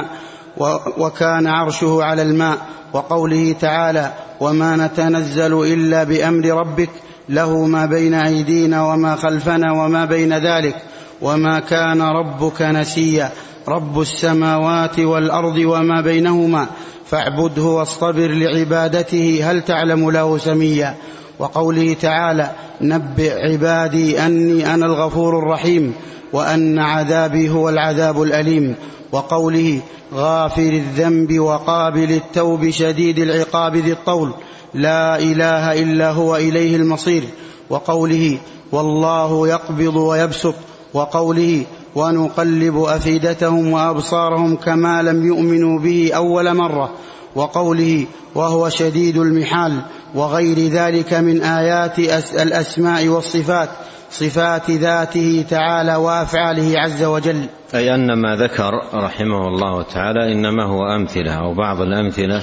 وكان 0.97 1.47
عرشه 1.47 2.03
على 2.03 2.21
الماء. 2.21 2.57
وقوله 2.93 3.55
تعالى 3.61 4.13
وما 4.39 4.75
نتنزل 4.75 5.73
إلا 5.73 6.03
بأمر 6.03 6.45
ربك 6.45 6.89
له 7.29 7.65
ما 7.65 7.85
بين 7.85 8.13
أيدينا 8.13 8.93
وما 8.93 9.15
خلفنا 9.15 9.71
وما 9.71 10.05
بين 10.05 10.33
ذلك. 10.33 10.75
وما 11.23 11.59
كان 11.59 12.01
ربك 12.01 12.61
نسيا. 12.61 13.31
رب 13.67 14.01
السماوات 14.01 14.99
والأرض 14.99 15.57
وما 15.57 16.01
بينهما. 16.01 16.67
فاعبده 17.05 17.63
واصطبر 17.63 18.27
لعبادته. 18.27 19.51
هل 19.51 19.61
تعلم 19.61 20.11
له 20.11 20.37
سميا؟ 20.37 20.95
وقوله 21.39 21.95
تعالى 22.01 22.51
نبئ 22.81 23.33
عبادي 23.51 24.25
أني 24.25 24.73
أنا 24.73 24.85
الغفور 24.85 25.39
الرحيم. 25.39 25.93
وأن 26.33 26.79
عذابي 26.79 27.49
هو 27.49 27.69
العذاب 27.69 28.21
الأليم. 28.21 28.75
وقوله 29.11 29.79
غافر 30.13 30.69
الذنب 30.69 31.39
وقابل 31.39 32.11
التوب 32.11 32.69
شديد 32.69 33.19
العقاب 33.19 33.75
ذي 33.75 33.91
الطول. 33.91 34.33
لا 34.73 35.19
إله 35.19 35.81
إلا 35.81 36.11
هو 36.11 36.35
إليه 36.35 36.75
المصير. 36.75 37.23
وقوله 37.69 38.37
والله 38.71 39.47
يقبض 39.47 39.95
ويبسط. 39.95 40.55
وقوله 40.93 41.65
ونقلب 41.95 42.77
أفئدتهم 42.77 43.71
وأبصارهم 43.71 44.55
كما 44.55 45.01
لم 45.01 45.25
يؤمنوا 45.25 45.79
به 45.79 46.11
أول 46.15 46.53
مرة 46.53 46.93
وقوله 47.35 48.05
وهو 48.35 48.69
شديد 48.69 49.17
المحال 49.17 49.81
وغير 50.15 50.57
ذلك 50.57 51.13
من 51.13 51.41
آيات 51.41 51.99
الأسماء 52.39 53.07
والصفات 53.07 53.69
صفات 54.11 54.71
ذاته 54.71 55.45
تعالى 55.49 55.95
وأفعاله 55.95 56.79
عز 56.79 57.03
وجل. 57.03 57.45
أي 57.75 57.95
أن 57.95 58.13
ما 58.13 58.35
ذكر 58.35 58.71
رحمه 58.93 59.47
الله 59.47 59.83
تعالى 59.83 60.33
إنما 60.33 60.65
هو 60.65 60.85
أمثلة 60.95 61.33
أو 61.33 61.53
بعض 61.53 61.81
الأمثلة 61.81 62.41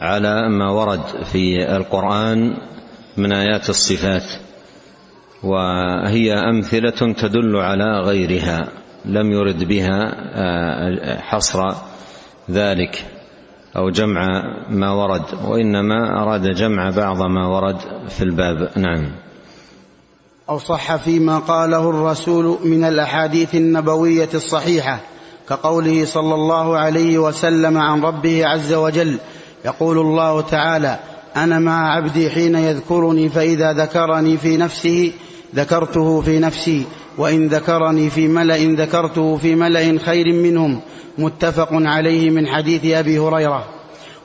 على 0.00 0.48
ما 0.48 0.70
ورد 0.70 1.00
في 1.32 1.76
القرآن 1.76 2.56
من 3.16 3.32
آيات 3.32 3.70
الصفات. 3.70 4.24
وهي 5.42 6.32
أمثلة 6.32 7.12
تدل 7.12 7.56
على 7.56 8.00
غيرها 8.00 8.68
لم 9.04 9.32
يرد 9.32 9.64
بها 9.64 10.14
آه، 10.34 11.20
حصر 11.20 11.74
ذلك 12.50 13.04
أو 13.76 13.90
جمع 13.90 14.42
ما 14.70 14.90
ورد 14.90 15.22
وإنما 15.44 16.22
أراد 16.22 16.54
جمع 16.54 16.90
بعض 16.90 17.22
ما 17.22 17.46
ورد 17.46 17.76
في 18.08 18.22
الباب. 18.24 18.70
نعم. 18.76 19.12
أو 20.48 20.58
صح 20.58 20.96
فيما 20.96 21.38
قاله 21.38 21.90
الرسول 21.90 22.58
من 22.64 22.84
الأحاديث 22.84 23.54
النبوية 23.54 24.28
الصحيحة 24.34 25.00
كقوله 25.48 26.04
صلى 26.04 26.34
الله 26.34 26.78
عليه 26.78 27.18
وسلم 27.18 27.78
عن 27.78 28.02
ربه 28.02 28.46
عز 28.46 28.72
وجل 28.72 29.18
يقول 29.64 29.98
الله 29.98 30.40
تعالى 30.40 30.98
أنا 31.36 31.58
مع 31.58 31.96
عبدي 31.96 32.30
حين 32.30 32.54
يذكرني 32.54 33.28
فإذا 33.28 33.72
ذكرني 33.72 34.36
في 34.36 34.56
نفسه 34.56 35.12
ذكرته 35.54 36.20
في 36.20 36.38
نفسي 36.38 36.84
وإن 37.18 37.46
ذكرني 37.48 38.10
في 38.10 38.28
ملأ 38.28 38.56
ذكرته 38.56 39.36
في 39.36 39.54
ملأ 39.54 39.98
خير 39.98 40.32
منهم 40.32 40.80
متفق 41.18 41.68
عليه 41.72 42.30
من 42.30 42.46
حديث 42.46 42.86
أبي 42.86 43.18
هريرة. 43.18 43.64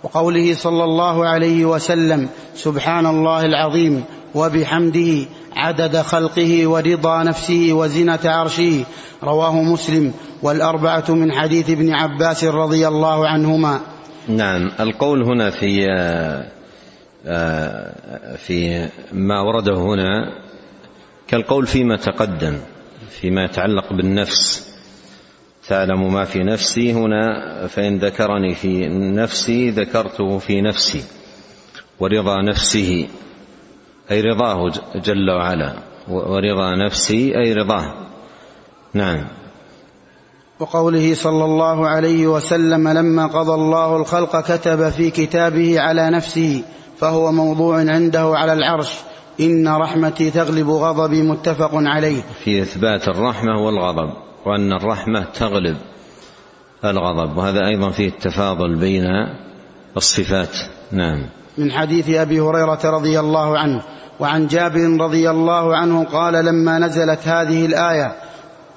وقوله 0.04 0.54
صلى 0.54 0.84
الله 0.84 1.26
عليه 1.26 1.66
وسلم 1.66 2.30
سبحان 2.56 3.06
الله 3.06 3.46
العظيم 3.46 4.04
وبحمده 4.36 5.26
عدد 5.56 5.98
خلقه 5.98 6.68
ورضا 6.68 7.24
نفسه 7.24 7.70
وزنة 7.72 8.20
عرشه. 8.26 8.84
رواه 9.24 9.62
مسلم 9.62 10.14
والأربعة 10.44 11.06
من 11.10 11.32
حديث 11.32 11.70
ابن 11.70 11.94
عباس 11.94 12.44
رضي 12.44 12.88
الله 12.88 13.28
عنهما. 13.28 13.80
نعم 14.28 14.72
القول 14.80 15.24
هنا 15.24 15.50
في 15.50 15.88
آه، 17.28 17.92
في 18.38 18.88
ما 19.14 19.42
ورده 19.42 19.76
هنا 19.76 20.47
كالقول 21.28 21.68
فيما 21.68 21.96
تقدم 21.96 22.60
فيما 23.10 23.44
يتعلق 23.44 23.94
بالنفس. 23.94 24.68
تعلم 25.68 26.14
ما 26.14 26.24
في 26.24 26.40
نفسي 26.40 26.94
هنا 26.94 27.28
فإن 27.68 27.98
ذكرني 27.98 28.56
في 28.56 28.88
نفسي 28.90 29.70
ذكرته 29.70 30.38
في 30.38 30.62
نفسي 30.62 31.04
ورضا 32.00 32.42
نفسه 32.42 33.08
أي 34.12 34.22
رضاه 34.22 34.72
جل 34.96 35.32
وعلا 35.32 35.74
ورضا 36.08 36.76
نفسي 36.86 37.38
أي 37.38 37.54
رضاه. 37.54 37.94
نعم. 38.94 39.28
وقوله 40.60 41.14
صلى 41.14 41.46
الله 41.46 41.88
عليه 41.88 42.28
وسلم 42.28 42.88
لما 42.88 43.28
قضى 43.28 43.54
الله 43.54 43.96
الخلق 43.96 44.42
كتب 44.42 44.90
في 44.90 45.10
كتابه 45.10 45.80
على 45.80 46.10
نفسه 46.10 46.64
فهو 46.98 47.32
موضوع 47.32 47.78
عنده 47.78 48.32
على 48.36 48.54
العرش. 48.54 48.92
إن 49.40 49.68
رحمتي 49.68 50.32
تغلب 50.32 50.70
غضبي 50.70 51.22
متفق 51.22 51.72
عليه. 51.74 52.22
في 52.44 52.62
إثبات 52.62 53.08
الرحمة 53.08 53.66
والغضب 53.66 54.14
وأن 54.46 54.74
الرحمة 54.74 55.26
تغلب 55.40 55.78
الغضب 56.86 57.38
وهذا 57.38 57.68
أيضا 57.68 57.92
فيه 57.92 58.08
التفاضل 58.08 58.76
بين 58.76 59.06
الصفات. 59.98 60.58
نعم. 60.92 61.26
من 61.58 61.72
حديث 61.72 62.10
أبي 62.10 62.40
هريرة 62.40 62.80
رضي 62.86 63.20
الله 63.20 63.58
عنه 63.58 63.82
وعن 64.20 64.48
جابر 64.48 64.98
رضي 65.00 65.30
الله 65.30 65.76
عنه 65.78 66.04
قال 66.04 66.46
لما 66.46 66.80
نزلت 66.80 67.28
هذه 67.28 67.66
الآية 67.66 68.16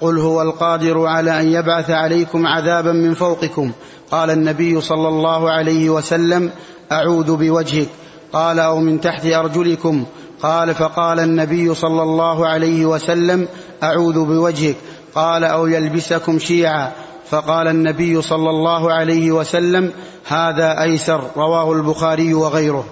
قل 0.01 0.19
هو 0.19 0.43
القادر 0.43 1.07
على 1.07 1.41
أن 1.41 1.53
يبعث 1.53 1.91
عليكم 1.91 2.47
عذابا 2.47 2.93
من 2.93 3.15
فوقكم. 3.15 3.73
قال 4.11 4.31
النبي 4.31 4.81
صلى 4.81 5.09
الله 5.09 5.51
عليه 5.51 5.91
وسلم 5.91 6.51
أعوذ 6.93 7.37
بوجهك. 7.37 7.89
قال 8.33 8.59
أو 8.59 8.81
من 8.81 9.01
تحت 9.01 9.27
أرجلكم. 9.27 10.05
قال 10.43 10.75
فقال 10.75 11.21
النبي 11.21 11.75
صلى 11.75 12.03
الله 12.03 12.47
عليه 12.47 12.87
وسلم 12.87 13.49
أعوذ 13.83 14.25
بوجهك. 14.25 14.77
قال 15.15 15.45
أو 15.45 15.67
يلبسكم 15.67 16.39
شيعا. 16.39 16.93
فقال 17.31 17.69
النبي 17.69 18.23
صلى 18.23 18.51
الله 18.51 18.93
عليه 18.93 19.33
وسلم 19.33 19.93
هذا 20.27 20.83
أيسر 20.83 21.21
رواه 21.37 21.73
البخاري 21.73 22.35
وغيره. 22.35 22.85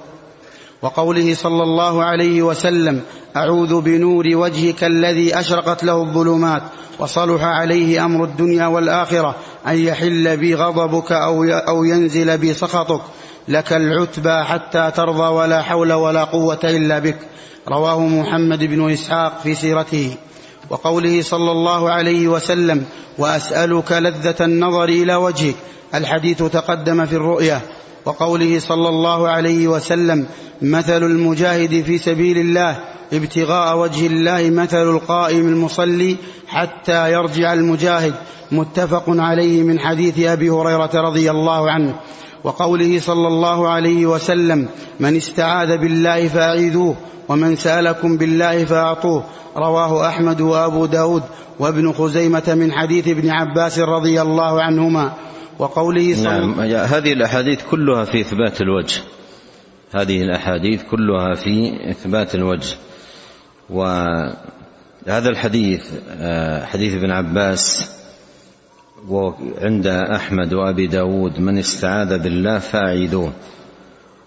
وقوله 0.83 1.35
صلى 1.35 1.63
الله 1.63 2.05
عليه 2.05 2.43
وسلم 2.43 3.03
أعوذ 3.37 3.81
بنور 3.81 4.25
وجهك 4.27 4.85
الذي 4.85 5.39
أشرقت 5.39 5.85
له 5.85 6.03
الظلمات 6.03 6.63
وصلح 6.99 7.43
عليه 7.43 8.05
أمر 8.05 8.25
الدنيا 8.25 8.67
والآخرة 8.67 9.35
أن 9.67 9.79
يحل 9.79 10.37
بي 10.37 10.55
غضبك 10.55 11.13
أو 11.13 11.45
أو 11.45 11.85
ينزل 11.85 12.39
بي 12.39 12.55
سخطك. 12.55 13.01
لك 13.49 13.73
العتبى 13.73 14.45
حتى 14.45 14.91
ترضى 14.97 15.35
ولا 15.35 15.63
حول 15.63 15.93
ولا 15.93 16.25
قوة 16.25 16.59
إلا 16.65 16.99
بك. 16.99 17.19
رواه 17.69 18.01
محمد 18.01 18.65
بن 18.65 18.93
إسحاق 18.93 19.41
في 19.43 19.55
سيرته. 19.55 20.15
وقوله 20.71 21.23
صلى 21.23 21.53
الله 21.53 21.91
عليه 21.91 22.29
وسلم 22.29 22.85
وأسألك 23.19 23.93
لذة 23.93 24.45
النظر 24.45 24.85
إلى 24.85 25.15
وجهك. 25.15 25.55
الحديث 25.95 26.43
تقدم 26.43 27.07
في 27.07 27.17
الرؤيا. 27.17 27.61
وقوله 28.05 28.59
صلى 28.59 28.89
الله 28.89 29.29
عليه 29.29 29.69
وسلم 29.69 30.27
مثل 30.63 31.03
المجاهد 31.03 31.83
في 31.83 31.99
سبيل 31.99 32.39
الله 32.39 32.79
ابتغاء 33.13 33.79
وجه 33.79 34.07
الله 34.07 34.51
مثل 34.51 34.83
القائم 34.83 35.49
المصلي 35.49 36.17
حتى 36.49 37.13
يرجع 37.13 37.53
المجاهد. 37.53 38.15
متفق 38.53 39.05
عليه 39.09 39.63
من 39.63 39.81
حديث 39.81 40.19
أبي 40.19 40.51
هريرة 40.51 40.91
رضي 40.95 41.31
الله 41.31 41.71
عنه. 41.71 41.95
وقوله 42.45 43.01
صلى 43.01 43.29
الله 43.29 43.69
عليه 43.69 44.07
وسلم 44.07 44.69
من 45.01 45.17
استعاذ 45.17 45.79
بالله 45.79 46.29
فأعيذوه 46.29 46.97
ومن 47.29 47.57
سألكم 47.57 48.17
بالله 48.17 48.65
فأعطوه. 48.65 49.25
رواه 49.57 50.09
أحمد 50.09 50.41
وأبو 50.41 50.87
داود 50.87 51.23
وابن 51.59 51.93
خزيمة 51.93 52.55
من 52.55 52.73
حديث 52.73 53.09
ابن 53.09 53.31
عباس 53.31 53.79
رضي 53.79 54.23
الله 54.23 54.63
عنهما. 54.63 55.13
وقوله 55.59 56.15
صلى 56.15 56.25
نعم 56.25 56.61
هذه 56.61 57.13
الأحاديث 57.13 57.63
كلها 57.71 58.05
في 58.05 58.21
إثبات 58.21 58.61
الوجه. 58.61 59.01
هذه 59.95 60.23
الأحاديث 60.23 60.83
كلها 60.91 61.35
في 61.35 61.73
إثبات 61.91 62.35
الوجه. 62.35 62.77
وهذا 63.71 65.29
الحديث 65.29 65.85
آه، 66.11 66.65
حديث 66.65 66.95
ابن 66.95 67.11
عباس 67.11 67.98
وعند 69.09 69.87
أحمد 69.87 70.55
وأبي 70.55 70.87
داود 70.87 71.41
من 71.41 71.59
استعاذ 71.59 72.19
بالله 72.19 72.59
فأعيدوه 72.59 73.33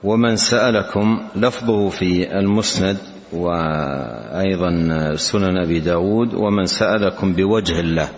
ومن 0.03 0.35
سألكم 0.35 1.21
لفظه 1.35 1.89
في 1.89 2.39
المسند 2.39 2.97
وأيضا 3.33 4.71
سنن 5.15 5.57
أبي 5.57 5.79
داود 5.79 6.33
ومن 6.33 6.65
سألكم 6.65 7.33
بوجه 7.33 7.79
الله. 7.79 8.09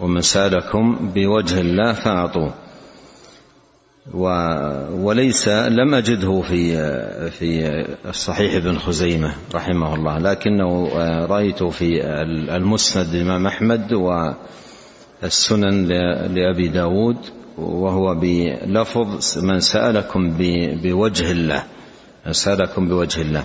ومن 0.00 0.20
سألكم 0.20 1.10
بوجه 1.14 1.60
الله 1.60 1.92
فأعطوه. 1.92 2.54
وليس 4.92 5.48
لم 5.48 5.94
أجده 5.94 6.40
في 6.40 6.76
في 7.30 7.68
الصحيح 8.08 8.54
ابن 8.54 8.78
خزيمة 8.78 9.34
رحمه 9.54 9.94
الله 9.94 10.18
لكنه 10.18 10.88
رأيته 11.26 11.70
في 11.70 12.04
المسند 12.56 13.14
الإمام 13.14 13.46
أحمد 13.46 13.92
والسنن 15.24 15.88
لأبي 16.34 16.68
داود 16.68 17.16
وهو 17.58 18.14
بلفظ 18.14 19.38
من 19.42 19.60
سألكم 19.60 20.36
بوجه 20.82 21.30
الله 21.30 21.62
من 22.26 22.32
سألكم 22.32 22.88
بوجه 22.88 23.22
الله. 23.22 23.44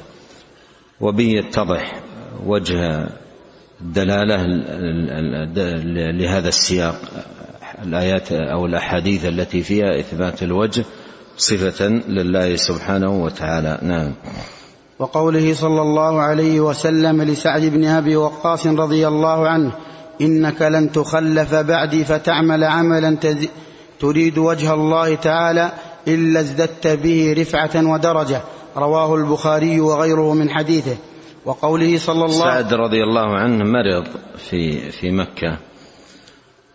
وبه 1.01 1.23
يتضح 1.23 2.01
وجه 2.45 3.07
الدلالة 3.81 4.43
لهذا 6.11 6.47
السياق 6.47 6.95
الآيات 7.83 8.31
أو 8.31 8.65
الأحاديث 8.65 9.25
التي 9.25 9.63
فيها 9.63 9.99
إثبات 9.99 10.43
الوجه 10.43 10.85
صفة 11.37 11.87
لله 11.87 12.55
سبحانه 12.55 13.23
وتعالى. 13.23 13.79
نعم. 13.81 14.13
وقوله 14.99 15.53
صلى 15.53 15.81
الله 15.81 16.21
عليه 16.21 16.59
وسلم 16.59 17.21
لسعد 17.21 17.61
بن 17.61 17.85
أبي 17.85 18.15
وقاص 18.15 18.67
رضي 18.67 19.07
الله 19.07 19.47
عنه 19.47 19.71
إنك 20.21 20.61
لن 20.61 20.91
تخلف 20.91 21.55
بعدي 21.55 22.05
فتعمل 22.05 22.63
عملا 22.63 23.17
تريد 23.99 24.37
وجه 24.37 24.73
الله 24.73 25.15
تعالى 25.15 25.71
إلا 26.07 26.39
ازددت 26.39 26.87
به 26.87 27.35
رفعة 27.37 27.91
ودرجة. 27.91 28.41
رواه 28.77 29.15
البخاري 29.15 29.79
وغيره 29.79 30.33
من 30.33 30.49
حديثه. 30.49 30.97
وقوله 31.45 31.97
صلى 31.97 32.25
الله 32.25 32.39
سعد 32.39 32.73
رضي 32.73 33.03
الله 33.03 33.37
عنه 33.37 33.63
مرض 33.63 34.07
في 34.37 34.91
في 34.91 35.11
مكة. 35.11 35.57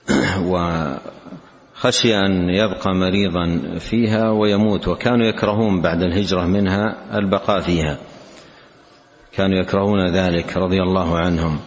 وخشي 0.50 2.16
أن 2.16 2.50
يبقى 2.50 2.94
مريضا 2.94 3.78
فيها 3.78 4.30
ويموت. 4.30 4.88
وكانوا 4.88 5.26
يكرهون 5.26 5.82
بعد 5.82 6.02
الهجرة 6.02 6.44
منها 6.44 6.96
البقاء 7.18 7.60
فيها. 7.60 7.98
كانوا 9.32 9.58
يكرهون 9.58 10.14
ذلك 10.14 10.56
رضي 10.56 10.82
الله 10.82 11.18
عنهم. 11.18 11.58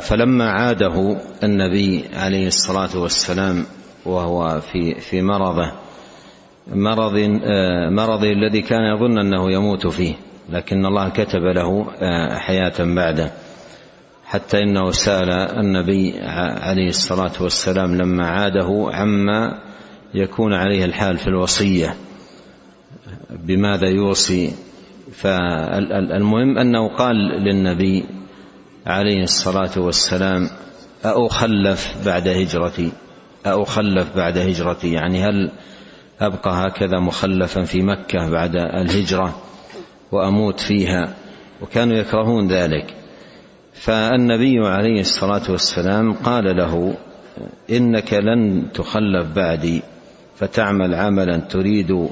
فلما 0.00 0.50
عاده 0.50 1.16
النبي 1.42 2.04
عليه 2.14 2.46
الصلاة 2.46 2.98
والسلام 3.02 3.64
وهو 4.06 4.60
في 4.60 4.94
في 5.00 5.22
مرضه 5.22 5.72
مرض 6.74 7.16
آه، 7.44 7.90
مرضه 7.90 8.32
الذي 8.32 8.62
كان 8.62 8.82
يظن 8.94 9.18
أنه 9.18 9.52
يموت 9.52 9.86
فيه 9.86 10.14
لكن 10.50 10.86
الله 10.86 11.08
كتب 11.08 11.42
له 11.42 11.86
آه، 12.00 12.38
حياة 12.38 12.74
بعده 12.78 13.32
حتى 14.24 14.58
إنه 14.58 14.90
سأل 14.90 15.30
النبي 15.30 16.14
عليه 16.60 16.88
الصلاة 16.88 17.32
والسلام 17.40 17.96
لما 17.96 18.26
عاده 18.26 18.88
عما 18.92 19.58
يكون 20.14 20.54
عليه 20.54 20.84
الحال 20.84 21.18
في 21.18 21.26
الوصية 21.26 21.94
بماذا 23.30 23.88
يوصي؟ 23.88 24.52
فالمهم 25.12 26.58
أنه 26.58 26.88
قال 26.88 27.16
للنبي 27.16 28.04
عليه 28.88 29.22
الصلاة 29.22 29.70
والسلام 29.76 30.50
أأخلف 31.04 32.06
بعد 32.06 32.28
هجرتي 32.28 32.92
أأخلف 33.46 34.16
بعد 34.16 34.38
هجرتي. 34.38 34.92
يعني 34.92 35.22
هل 35.24 35.50
أبقى 36.20 36.50
هكذا 36.66 36.98
مخلفا 36.98 37.62
في 37.64 37.82
مكة 37.82 38.30
بعد 38.30 38.56
الهجرة 38.56 39.36
وأموت 40.12 40.60
فيها؟ 40.60 41.14
وكانوا 41.62 41.96
يكرهون 41.96 42.48
ذلك. 42.48 42.94
فالنبي 43.74 44.58
عليه 44.66 45.00
الصلاة 45.00 45.50
والسلام 45.50 46.12
قال 46.12 46.44
له 46.56 46.94
إنك 47.70 48.12
لن 48.12 48.66
تخلف 48.74 49.26
بعدي 49.36 49.82
فتعمل 50.36 50.94
عملا 50.94 51.36
تريد 51.36 52.08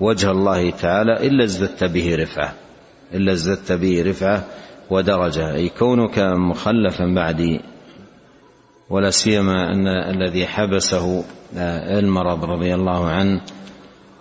وجه 0.00 0.30
الله 0.30 0.70
تعالى 0.70 1.26
إلا 1.26 1.44
ازددت 1.44 1.84
به 1.84 2.16
رفعة 2.16 2.52
إلا 3.14 3.32
ازددت 3.32 3.72
به 3.72 4.02
رفعة 4.06 4.44
ودرجة 4.92 5.54
أي 5.54 5.68
كونك 5.68 6.18
مخلفا 6.18 7.04
بعدي 7.14 7.60
ولا 8.90 9.10
سيما 9.10 9.72
أن 9.72 9.86
الذي 9.86 10.46
حبسه 10.46 11.24
المرض 11.98 12.44
رضي 12.44 12.74
الله 12.74 13.06
عنه 13.08 13.40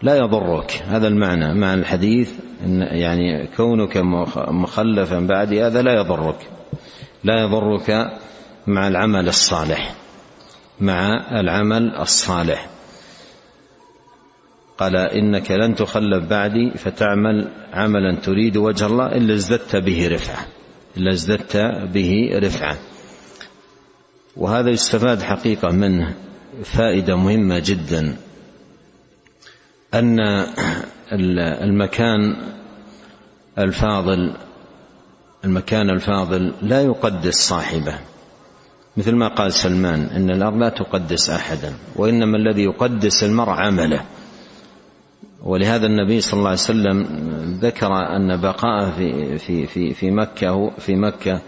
لا 0.02 0.16
يضرك. 0.16 0.84
هذا 0.88 1.08
المعنى 1.08 1.54
مع 1.54 1.74
الحديث 1.74 2.34
إن 2.66 2.82
يعني 2.82 3.48
كونك 3.58 3.98
مخلفا 4.48 5.20
بعد 5.20 5.54
هذا 5.54 5.82
لا 5.82 5.94
يضرك. 5.94 6.50
لا 7.24 7.42
يضرك 7.44 7.90
مع 8.68 8.88
العمل 8.88 9.28
الصالح 9.28 9.94
مع 10.80 11.30
العمل 11.40 11.96
الصالح. 11.96 12.70
قال 14.78 14.96
إنك 14.96 15.52
لن 15.52 15.76
تخلف 15.76 16.30
بعدي 16.30 16.72
فتعمل 16.72 17.48
عملا 17.74 18.16
تريد 18.16 18.58
وجه 18.58 18.86
الله 18.86 19.06
إلا 19.06 19.34
ازددت 19.34 19.76
به 19.76 20.08
رفعة. 20.08 20.61
إلا 20.98 21.14
ازددت 21.14 21.58
به 21.94 22.30
رفعة. 22.34 22.78
وهذا 24.38 24.70
يستفاد 24.70 25.22
حقيقة 25.22 25.70
منه 25.70 26.16
فائدة 26.64 27.16
مهمة 27.16 27.60
جدا 27.66 28.18
أن 29.94 30.20
المكان 31.64 32.36
الفاضل 33.58 34.36
المكان 35.46 35.90
الفاضل 35.90 36.54
لا 36.62 36.82
يقدس 36.82 37.36
صاحبه. 37.36 38.00
مثل 38.98 39.16
ما 39.16 39.28
قال 39.28 39.54
سلمان 39.54 40.04
إن 40.04 40.30
الأرض 40.30 40.58
لا 40.58 40.70
تقدس 40.70 41.30
احدا 41.30 41.74
وإنما 41.96 42.38
الذي 42.38 42.64
يقدس 42.64 43.24
المرء 43.24 43.50
عمله. 43.50 44.06
ولهذا 45.44 45.86
النبي 45.86 46.22
صلى 46.22 46.38
الله 46.38 46.50
عليه 46.50 46.60
وسلم 46.60 47.06
ذكر 47.62 47.94
أن 47.94 48.42
بقاءه 48.42 48.92
في 48.92 49.38
في 49.38 49.68
في 49.68 49.94
في 49.94 50.12
مكة 50.12 50.70
في 50.70 50.96
مكة 50.96 51.42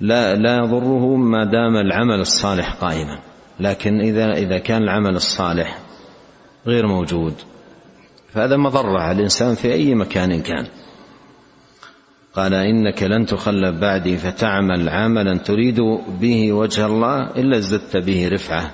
لا 0.00 0.34
لا 0.34 0.56
يضره 0.56 1.16
ما 1.16 1.44
دام 1.44 1.76
العمل 1.76 2.20
الصالح 2.20 2.74
قائما. 2.74 3.18
لكن 3.60 4.00
إذا 4.00 4.32
إذا 4.32 4.58
كان 4.58 4.82
العمل 4.82 5.16
الصالح 5.16 5.78
غير 6.66 6.86
موجود 6.86 7.34
فهذا 8.32 8.56
مضرة 8.56 8.98
على 9.00 9.16
الإنسان 9.16 9.54
في 9.54 9.72
أي 9.72 9.94
مكان 9.94 10.42
كان. 10.42 10.66
قال 12.34 12.54
إنك 12.54 13.02
لن 13.02 13.26
تخلف 13.26 13.80
بعدي 13.80 14.16
فتعمل 14.16 14.88
عملا 14.88 15.38
تريد 15.38 15.80
به 16.20 16.52
وجه 16.52 16.86
الله 16.86 17.30
إلا 17.30 17.58
ازددت 17.58 17.96
به 17.96 18.28
رفعة 18.28 18.70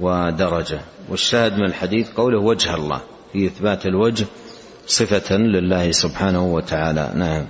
ودرجة. 0.00 0.80
والشاهد 1.08 1.52
من 1.52 1.64
الحديث 1.64 2.10
قوله 2.10 2.38
وجه 2.38 2.74
الله. 2.74 3.00
في 3.32 3.46
اثبات 3.46 3.86
الوجه 3.86 4.26
صفة 4.86 5.36
لله 5.36 5.90
سبحانه 5.90 6.54
وتعالى. 6.54 7.12
نعم. 7.14 7.44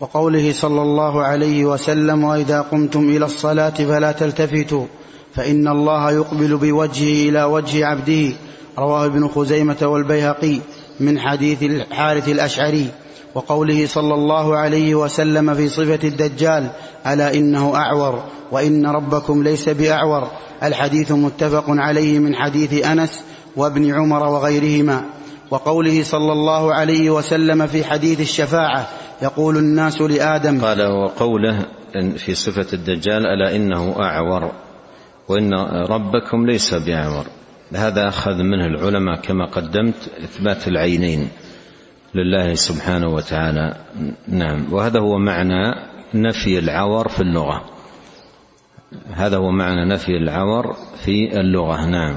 وقوله 0.00 0.52
صلى 0.52 0.82
الله 0.82 1.22
عليه 1.22 1.64
وسلم 1.64 2.24
وإذا 2.24 2.60
قمتم 2.60 3.08
إلى 3.08 3.24
الصلاة 3.24 3.70
فلا 3.70 4.12
تلتفتوا 4.12 4.86
فإن 5.34 5.68
الله 5.68 6.10
يقبل 6.12 6.56
بوجهه 6.56 7.28
إلى 7.28 7.44
وجه 7.44 7.86
عبده. 7.86 8.32
رواه 8.78 9.06
ابن 9.06 9.28
خزيمة 9.28 9.76
والبيهقي 9.82 10.58
من 11.00 11.20
حديث 11.20 11.62
الحارث 11.62 12.28
الأشعري. 12.28 12.86
وقوله 13.34 13.86
صلى 13.86 14.14
الله 14.14 14.56
عليه 14.56 14.94
وسلم 14.94 15.54
في 15.54 15.68
صفة 15.68 16.08
الدجال 16.08 16.70
ألا 17.06 17.34
إنه 17.34 17.76
أعور 17.76 18.22
وإن 18.52 18.86
ربكم 18.86 19.42
ليس 19.42 19.68
بأعور. 19.68 20.30
الحديث 20.62 21.12
متفق 21.12 21.64
عليه 21.68 22.18
من 22.18 22.36
حديث 22.36 22.86
أنس 22.86 23.29
وابن 23.56 23.94
عمر 23.94 24.22
وغيرهما 24.22 25.04
وقوله 25.50 26.02
صلى 26.02 26.32
الله 26.32 26.74
عليه 26.74 27.10
وسلم 27.10 27.66
في 27.66 27.84
حديث 27.84 28.20
الشفاعة 28.20 28.88
يقول 29.22 29.56
الناس 29.56 30.00
لآدم 30.00 30.60
قال 30.60 30.82
وقوله 30.82 31.66
في 32.16 32.34
صفة 32.34 32.66
الدجال 32.72 33.26
ألا 33.26 33.56
إنه 33.56 33.96
أعور 34.00 34.52
وإن 35.28 35.54
ربكم 35.90 36.46
ليس 36.46 36.74
بأعور. 36.74 37.24
هذا 37.74 38.08
أخذ 38.08 38.42
منه 38.42 38.66
العلماء 38.66 39.20
كما 39.20 39.46
قدمت 39.46 40.10
إثبات 40.24 40.68
العينين 40.68 41.28
لله 42.14 42.54
سبحانه 42.54 43.08
وتعالى. 43.08 43.76
نعم. 44.28 44.72
وهذا 44.72 45.00
هو 45.00 45.18
معنى 45.18 45.74
نفي 46.14 46.58
العور 46.58 47.08
في 47.08 47.20
اللغة. 47.20 47.64
هذا 49.14 49.36
هو 49.36 49.50
معنى 49.50 49.84
نفي 49.84 50.16
العور 50.16 50.76
في 51.04 51.40
اللغة. 51.40 51.86
نعم. 51.86 52.16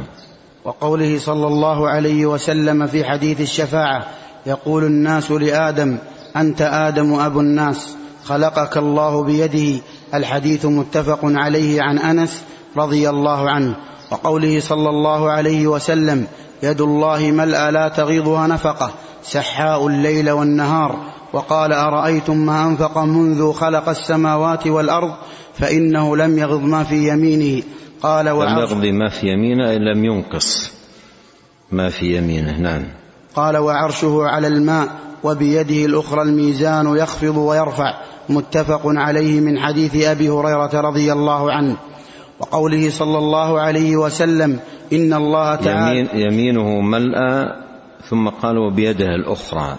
وقوله 0.65 1.19
صلى 1.19 1.47
الله 1.47 1.89
عليه 1.89 2.26
وسلم 2.26 2.88
في 2.88 3.04
حديث 3.04 3.41
الشفاعة 3.41 4.06
يقول 4.45 4.84
الناس 4.84 5.32
لآدم 5.32 5.97
أنت 6.36 6.62
آدم 6.62 7.13
أبو 7.13 7.39
الناس 7.39 7.95
خلقك 8.23 8.78
الله 8.78 9.23
بيده. 9.23 9.82
الحديث 10.13 10.65
متفق 10.65 11.19
عليه 11.23 11.82
عن 11.82 11.99
أنس 11.99 12.43
رضي 12.78 13.10
الله 13.10 13.49
عنه. 13.49 13.76
وقوله 14.12 14.60
صلى 14.60 14.89
الله 14.89 15.32
عليه 15.32 15.67
وسلم 15.67 16.28
يد 16.63 16.82
الله 16.82 17.32
ملأى 17.32 17.71
لا 17.71 17.88
تغيضها 17.88 18.47
نفقة 18.47 18.91
سحاء 19.23 19.88
الليل 19.88 20.32
والنهار. 20.32 20.99
وقال 21.34 21.73
أرأيتم 21.73 22.38
ما 22.38 22.65
أنفق 22.65 22.97
منذ 22.97 23.54
خلق 23.54 23.89
السماوات 23.89 24.67
والأرض؟ 24.67 25.13
فإنه 25.54 26.17
لم 26.17 26.38
يغض 26.38 26.62
ما 26.62 26.84
في 26.84 27.10
يمينه. 27.10 27.63
قال 28.03 28.25
لم 28.25 28.59
يغض 28.59 28.85
ما 28.85 29.09
في 29.09 29.27
يمينه 29.27 29.69
اي 29.69 29.79
لم 29.79 30.05
ينقص 30.05 30.73
ما 31.71 31.89
في 31.89 32.17
يمينه. 32.17 32.57
نعم. 32.59 32.83
قال 33.35 33.57
وعرشه 33.57 34.23
على 34.23 34.47
الماء 34.47 34.87
وبيده 35.23 35.85
الأخرى 35.85 36.21
الميزان 36.21 36.97
يخفض 36.97 37.37
ويرفع 37.37 37.93
متفق 38.29 38.81
عليه 38.85 39.39
من 39.39 39.59
حديث 39.59 40.05
أبي 40.05 40.29
هريرة 40.29 40.81
رضي 40.81 41.13
الله 41.13 41.51
عنه 41.51 41.77
وقوله 42.39 42.89
صلى 42.89 43.17
الله 43.17 43.59
عليه 43.59 43.95
وسلم 43.95 44.59
إن 44.93 45.13
الله 45.13 45.55
تعالى 45.55 45.99
يمين 45.99 46.09
يمينه 46.13 46.81
ملأى 46.81 47.63
ثم 48.09 48.29
قال 48.29 48.57
وبيده 48.57 49.15
الأخرى. 49.15 49.77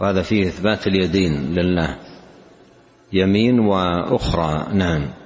وهذا 0.00 0.22
فيه 0.22 0.46
إثبات 0.46 0.86
اليدين 0.86 1.54
لله. 1.54 1.96
يمين 3.12 3.60
وأخرى. 3.60 4.66
نعم. 4.72 5.21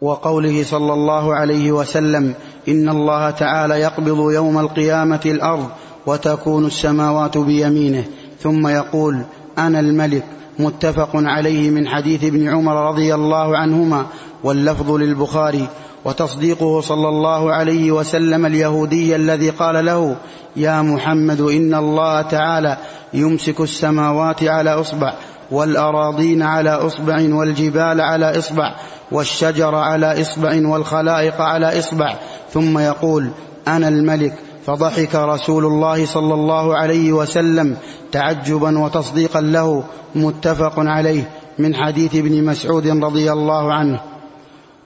وقوله 0.00 0.64
صلى 0.64 0.92
الله 0.92 1.34
عليه 1.34 1.72
وسلم 1.72 2.34
إن 2.68 2.88
الله 2.88 3.30
تعالى 3.30 3.74
يقبض 3.80 4.30
يوم 4.30 4.58
القيامة 4.58 5.20
الأرض 5.26 5.68
وتكون 6.06 6.66
السماوات 6.66 7.38
بيمينه 7.38 8.04
ثم 8.40 8.66
يقول 8.66 9.20
أنا 9.58 9.80
الملك 9.80 10.24
متفق 10.58 11.10
عليه 11.14 11.70
من 11.70 11.88
حديث 11.88 12.24
ابن 12.24 12.48
عمر 12.48 12.88
رضي 12.88 13.14
الله 13.14 13.56
عنهما 13.56 14.06
واللفظ 14.44 14.90
للبخاري 14.90 15.68
وتصديقه 16.04 16.80
صلى 16.80 17.08
الله 17.08 17.52
عليه 17.52 17.92
وسلم 17.92 18.46
اليهودي 18.46 19.16
الذي 19.16 19.50
قال 19.50 19.84
له 19.84 20.16
يا 20.56 20.82
محمد 20.82 21.40
إن 21.40 21.74
الله 21.74 22.22
تعالى 22.22 22.76
يمسك 23.14 23.60
السماوات 23.60 24.44
على 24.44 24.70
إصبع 24.70 25.14
والأراضين 25.50 26.42
على 26.42 26.70
إصبع 26.70 27.34
والجبال 27.34 28.00
على 28.00 28.38
إصبع 28.38 28.74
والشجر 29.12 29.74
على 29.74 30.20
إصبع 30.20 30.68
والخلائق 30.68 31.40
على 31.40 31.78
إصبع. 31.78 32.16
ثم 32.50 32.78
يقول 32.78 33.30
أنا 33.68 33.88
الملك. 33.88 34.34
فضحك 34.66 35.14
رسول 35.14 35.64
الله 35.64 36.06
صلى 36.06 36.34
الله 36.34 36.76
عليه 36.76 37.12
وسلم 37.12 37.76
تعجبا 38.12 38.78
وتصديقا 38.78 39.40
له 39.40 39.84
متفق 40.14 40.74
عليه 40.76 41.30
من 41.58 41.74
حديث 41.74 42.14
ابن 42.14 42.44
مسعود 42.44 42.86
رضي 42.86 43.32
الله 43.32 43.72
عنه. 43.72 44.00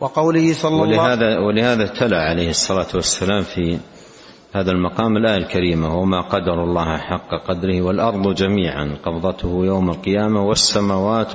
وقوله 0.00 0.52
صلى 0.52 0.82
الله 0.82 1.02
ولهذا 1.02 1.38
ولهذا 1.38 1.86
تلا 1.86 2.22
عليه 2.22 2.50
الصلاة 2.50 2.86
والسلام 2.94 3.42
في 3.42 3.78
هذا 4.52 4.70
المقام 4.70 5.16
الآية 5.16 5.36
الكريمة 5.36 5.98
وما 5.98 6.20
قدر 6.20 6.64
الله 6.64 6.98
حق 6.98 7.48
قدره 7.48 7.82
والأرض 7.82 8.34
جميعا 8.34 8.96
قبضته 9.04 9.64
يوم 9.64 9.90
القيامة 9.90 10.46
والسماوات 10.46 11.32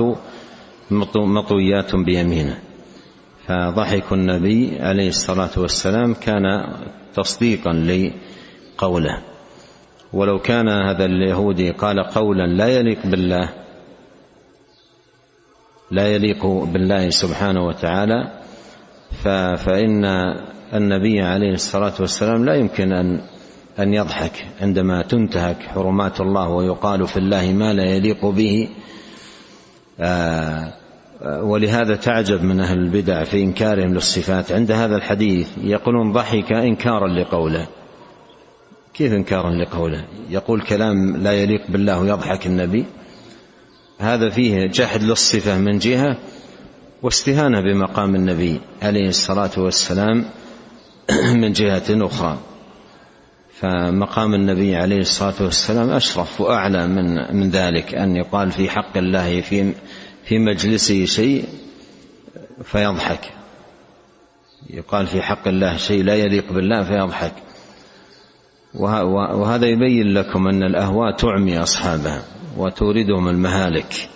مطويات 1.16 1.96
بيمينه. 1.96 2.60
فضحك 3.48 4.14
النبي 4.14 4.78
عليه 4.80 5.08
الصلاة 5.08 5.50
والسلام 5.58 6.14
كان 6.14 6.74
تصديقا 7.14 7.74
لقوله. 7.74 9.22
ولو 10.14 10.40
كان 10.40 10.70
هذا 10.70 11.06
اليهودي 11.06 11.72
قال 11.72 12.04
قولا 12.04 12.48
لا 12.48 12.68
يليق 12.68 13.06
بالله 13.06 13.50
لا 15.92 16.08
يليق 16.08 16.46
بالله 16.46 17.10
سبحانه 17.10 17.68
وتعالى 17.68 18.32
فإن 19.58 20.06
النبي 20.78 21.22
عليه 21.22 21.54
الصلاة 21.54 21.94
والسلام 22.00 22.46
لا 22.46 22.56
يمكن 22.56 22.92
أن 22.92 23.22
أن 23.80 23.94
يضحك 23.94 24.46
عندما 24.62 25.02
تنتهك 25.02 25.58
حرمات 25.58 26.22
الله 26.22 26.50
ويقال 26.50 27.08
في 27.08 27.18
الله 27.18 27.54
ما 27.54 27.74
لا 27.74 27.84
يليق 27.84 28.26
به. 28.26 28.70
آه، 30.00 30.74
ولهذا 31.22 31.96
تعجب 31.96 32.44
من 32.44 32.60
أهل 32.60 32.78
البدع 32.78 33.24
في 33.24 33.44
إنكارهم 33.44 33.94
للصفات 33.94 34.52
عند 34.52 34.72
هذا 34.72 34.96
الحديث. 34.96 35.48
يقولون 35.64 36.12
ضحك 36.12 36.52
إنكارا 36.52 37.08
لقوله. 37.08 37.68
كيف 38.94 39.14
إنكارا 39.14 39.50
لقوله؟ 39.50 40.06
يقول 40.30 40.62
كلام 40.62 41.18
لا 41.18 41.32
يليق 41.32 41.62
بالله 41.70 42.02
ويضحك 42.02 42.48
النبي. 42.48 42.86
هذا 44.00 44.30
فيه 44.30 44.68
جحد 44.68 45.04
للصفة 45.04 45.58
من 45.58 45.78
جهة 45.78 46.18
واستهانة 47.04 47.62
بمقام 47.62 48.16
النبي 48.16 48.60
عليه 48.82 49.08
الصلاة 49.08 49.52
والسلام. 49.58 50.26
من 51.42 51.52
جهة 51.52 51.84
أخرى. 51.90 52.38
فمقام 53.60 54.34
النبي 54.34 54.76
عليه 54.76 55.00
الصلاة 55.00 55.34
والسلام 55.42 55.90
أشرف 55.90 56.42
وأعلى 56.42 56.88
من 56.88 57.36
من 57.36 57.50
ذلك 57.50 57.96
أن 57.96 58.16
يقال 58.16 58.52
في 58.52 58.70
حق 58.70 58.98
الله 58.98 59.42
في 59.42 59.74
في 60.24 60.40
مجلسه 60.40 61.06
شيء 61.06 61.46
فيضحك. 62.64 63.32
يقال 64.70 65.08
في 65.08 65.22
حق 65.22 65.48
الله 65.48 65.78
شيء 65.78 66.04
لا 66.04 66.16
يليق 66.16 66.54
بالله 66.54 66.84
فيضحك. 66.84 67.34
وهذا 68.74 69.66
يبين 69.66 70.14
لكم 70.14 70.48
أن 70.48 70.64
الأهواء 70.64 71.16
تعمي 71.16 71.64
أصحابها 71.64 72.24
وتوردهم 72.58 73.28
المهالك. 73.28 74.10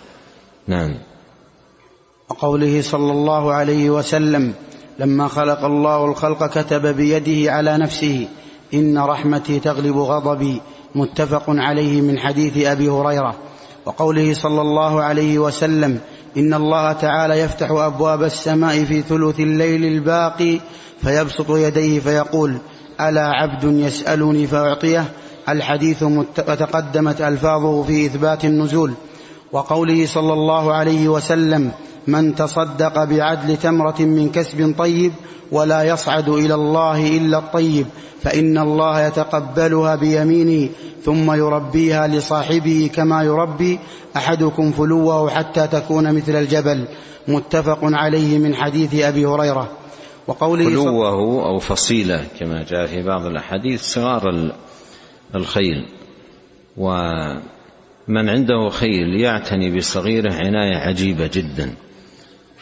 نعم. 0.66 0.94
وقوله 2.30 2.82
صلى 2.82 3.12
الله 3.12 3.52
عليه 3.52 3.90
وسلم 3.90 4.54
لما 5.00 5.28
خلق 5.28 5.64
الله 5.64 6.04
الخلق 6.04 6.46
كتب 6.46 6.86
بيده 6.86 7.52
على 7.52 7.78
نفسه 7.78 8.28
إن 8.74 8.98
رحمتي 8.98 9.60
تغلب 9.60 9.98
غضبي. 9.98 10.60
متفق 10.94 11.44
عليه 11.48 12.00
من 12.00 12.18
حديث 12.18 12.66
أبي 12.66 12.88
هريرة. 12.88 13.34
وقوله 13.86 14.34
صلى 14.34 14.60
الله 14.60 15.02
عليه 15.02 15.38
وسلم 15.38 15.98
إن 16.36 16.54
الله 16.54 16.92
تعالى 16.92 17.40
يفتح 17.40 17.70
أبواب 17.70 18.22
السماء 18.22 18.84
في 18.84 19.02
ثلث 19.02 19.40
الليل 19.40 19.84
الباقي 19.84 20.60
فيبسط 21.02 21.50
يديه 21.50 22.00
فيقول 22.00 22.56
ألا 23.00 23.26
عبد 23.26 23.64
يسألني 23.64 24.46
فأعطيه؟ 24.46 25.04
الحديث 25.48 26.02
وتقدمت 26.02 27.20
ألفاظه 27.20 27.82
في 27.82 28.06
إثبات 28.06 28.44
النزول. 28.44 28.92
وقوله 29.52 30.06
صلى 30.06 30.32
الله 30.32 30.72
عليه 30.72 31.08
وسلم 31.08 31.70
من 32.06 32.34
تصدق 32.34 33.04
بعدل 33.04 33.56
تمرة 33.56 34.00
من 34.00 34.30
كسب 34.30 34.74
طيب 34.78 35.12
ولا 35.52 35.82
يصعد 35.82 36.28
إلى 36.28 36.54
الله 36.54 37.16
إلا 37.16 37.38
الطيب 37.38 37.86
فإن 38.22 38.58
الله 38.58 39.06
يتقبلها 39.06 39.96
بيمينه 39.96 40.68
ثم 41.04 41.32
يربيها 41.32 42.08
لصاحبه 42.08 42.90
كما 42.94 43.22
يربي 43.22 43.78
أحدكم 44.16 44.72
فلوه 44.72 45.30
حتى 45.30 45.66
تكون 45.66 46.14
مثل 46.14 46.36
الجبل 46.36 46.84
متفق 47.28 47.78
عليه 47.82 48.38
من 48.38 48.54
حديث 48.54 48.94
أبي 48.94 49.26
هريرة. 49.26 49.70
وقوله 50.26 50.64
فلوه 50.64 51.46
أو 51.46 51.58
فصيلة 51.58 52.24
كما 52.40 52.64
جاء 52.64 52.86
في 52.86 53.02
بعض 53.02 53.26
الأحاديث 53.26 53.82
صغار 53.82 54.52
الخيل. 55.34 55.86
ومن 56.76 58.28
عنده 58.28 58.68
خيل 58.70 59.20
يعتني 59.20 59.76
بصغيره 59.76 60.32
عناية 60.32 60.76
عجيبة 60.76 61.30
جدا. 61.32 61.74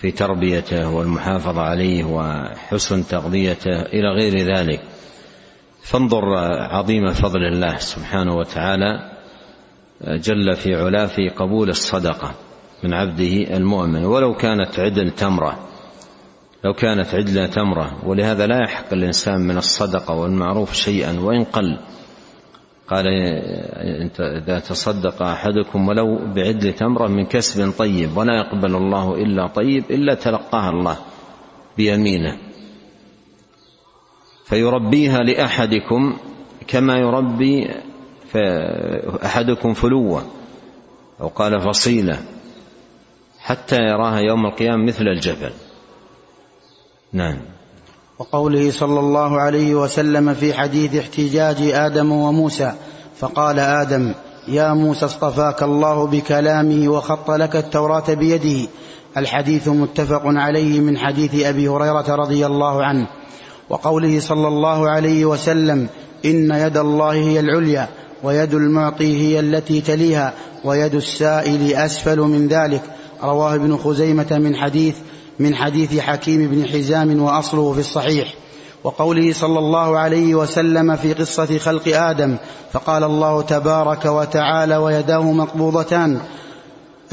في 0.01 0.11
تربيته 0.11 0.91
والمحافظة 0.91 1.61
عليه 1.61 2.05
وحسن 2.05 3.07
تغذيته 3.07 3.83
إلى 3.83 4.09
غير 4.09 4.57
ذلك. 4.57 4.81
فانظر 5.83 6.37
عظيم 6.71 7.13
فضل 7.13 7.45
الله 7.53 7.77
سبحانه 7.77 8.35
وتعالى 8.35 9.11
جل 10.01 10.57
في 10.57 10.75
علاه 10.75 11.07
في 11.07 11.29
قبول 11.29 11.69
الصدقة 11.69 12.35
من 12.85 12.95
عبده 12.95 13.57
المؤمن. 13.57 14.05
ولو 14.05 14.35
كانت 14.35 14.81
عدل 14.81 15.11
تمرة 15.11 15.69
لو 16.65 16.73
كانت 16.73 17.15
عدل 17.15 17.51
تمرة 17.51 18.07
ولهذا 18.07 18.47
لا 18.47 18.63
يحق 18.65 18.93
الإنسان 18.93 19.41
من 19.41 19.59
الصدقة 19.59 20.15
والمعروف 20.15 20.75
شيئا 20.75 21.21
وإن 21.21 21.45
قل 21.45 21.79
قال 22.91 23.07
إذا 24.21 24.59
تصدق 24.59 25.23
أحدكم 25.23 25.89
ولو 25.89 26.19
بعدل 26.35 26.73
تمرة 26.73 27.09
من 27.09 27.27
كسب 27.27 27.73
طيب 27.79 28.17
ولا 28.17 28.37
يقبل 28.37 28.77
الله 28.77 29.15
إلا 29.15 29.47
طيب 29.47 29.85
إلا 29.91 30.15
تلقاها 30.15 30.71
الله 30.71 30.99
بيمينه. 31.77 32.39
فيربيها 34.45 35.19
لأحدكم 35.19 36.17
كما 36.67 36.99
يربي 36.99 37.71
أحدكم 39.25 39.75
فلوة. 39.75 40.27
أو 41.21 41.29
قال 41.29 41.61
فصيلة 41.61 42.19
حتى 43.41 43.77
يراها 43.77 44.19
يوم 44.19 44.47
القيامة 44.47 44.85
مثل 44.85 45.05
الجبل. 45.09 45.53
نعم. 47.13 47.39
وقوله 48.19 48.71
صلى 48.71 49.01
الله 49.01 49.41
عليه 49.41 49.75
وسلم 49.75 50.35
في 50.35 50.55
حديث 50.55 50.97
احتجاج 50.97 51.57
آدم 51.63 52.13
وموسى 52.13 52.73
فقال 53.19 53.59
آدم 53.59 54.15
يا 54.49 54.75
موسى 54.75 55.05
اصطفاك 55.05 55.63
الله 55.63 56.07
بكلامه 56.07 56.89
وخط 56.89 57.31
لك 57.31 57.57
التوراة 57.57 58.15
بيده. 58.15 58.69
الحديث 59.17 59.69
متفق 59.69 60.23
عليه 60.25 60.81
من 60.81 60.99
حديث 60.99 61.47
أبي 61.47 61.69
هريرة 61.69 62.15
رضي 62.15 62.47
الله 62.47 62.85
عنه. 62.85 63.07
وقوله 63.71 64.21
صلى 64.21 64.49
الله 64.49 64.89
عليه 64.91 65.25
وسلم 65.25 65.89
إن 66.25 66.51
يد 66.51 66.77
الله 66.77 67.13
هي 67.13 67.41
العليا 67.41 67.89
ويد 68.23 68.55
المعطي 68.55 69.17
هي 69.23 69.41
التي 69.41 69.81
تليها 69.81 70.33
ويد 70.65 70.95
السائل 70.95 71.75
أسفل 71.75 72.21
من 72.21 72.49
ذلك. 72.49 72.83
رواه 73.23 73.55
ابن 73.55 73.77
خزيمة 73.77 74.39
من 74.39 74.57
حديث 74.57 74.97
من 75.39 75.55
حديث 75.55 75.99
حكيم 75.99 76.49
بن 76.49 76.67
حزام 76.67 77.23
وأصله 77.23 77.73
في 77.73 77.81
الصحيح 77.81 78.35
وقوله 78.85 79.33
صلى 79.33 79.59
الله 79.59 79.99
عليه 79.99 80.35
وسلم 80.35 80.97
في 80.97 81.13
قصة 81.13 81.59
خلق 81.59 81.97
آدم 81.97 82.37
فقال 82.73 83.05
الله 83.05 83.43
تبارك 83.43 84.05
وتعالى 84.05 84.77
ويداه 84.77 85.33
مقبوضتان 85.33 86.21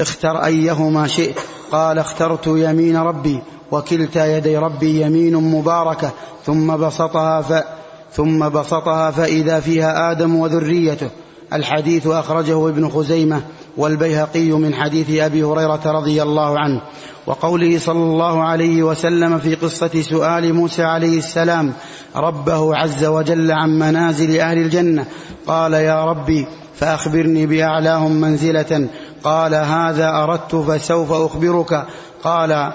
اختر 0.00 0.44
أيهما 0.44 1.06
شئت 1.06 1.38
قال 1.72 1.98
اخترت 1.98 2.46
يمين 2.46 2.96
ربي 2.96 3.42
وكلتا 3.72 4.36
يدي 4.36 4.56
ربي 4.56 5.02
يمين 5.02 5.36
مباركة 5.36 6.10
ثم 6.46 6.76
بسطها 6.76 7.42
ف 7.42 7.64
ثم 8.12 8.48
بسطها 8.48 9.10
فإذا 9.10 9.60
فيها 9.60 10.10
آدم 10.10 10.36
وذريته 10.36 11.10
الحديث 11.52 12.06
أخرجه 12.06 12.68
ابن 12.68 12.88
خزيمة 12.88 13.42
والبيهقي 13.76 14.50
من 14.50 14.74
حديث 14.74 15.20
أبي 15.20 15.44
هريرة 15.44 15.82
رضي 15.86 16.22
الله 16.22 16.58
عنه 16.58 16.82
وقوله 17.26 17.78
صلى 17.78 18.02
الله 18.02 18.42
عليه 18.42 18.82
وسلم 18.82 19.38
في 19.38 19.54
قصة 19.54 20.02
سؤال 20.02 20.54
موسى 20.54 20.82
عليه 20.82 21.18
السلام 21.18 21.72
ربه 22.16 22.76
عز 22.76 23.04
وجل 23.04 23.52
عن 23.52 23.78
منازل 23.78 24.40
أهل 24.40 24.58
الجنة 24.58 25.06
قال 25.46 25.72
يا 25.72 26.04
ربي 26.04 26.46
فأخبرني 26.74 27.46
بأعلاهم 27.46 28.20
منزلة 28.20 28.88
قال 29.24 29.54
هذا 29.54 30.10
أردت 30.10 30.54
فسوف 30.54 31.12
أخبرك. 31.12 31.86
قال 32.24 32.72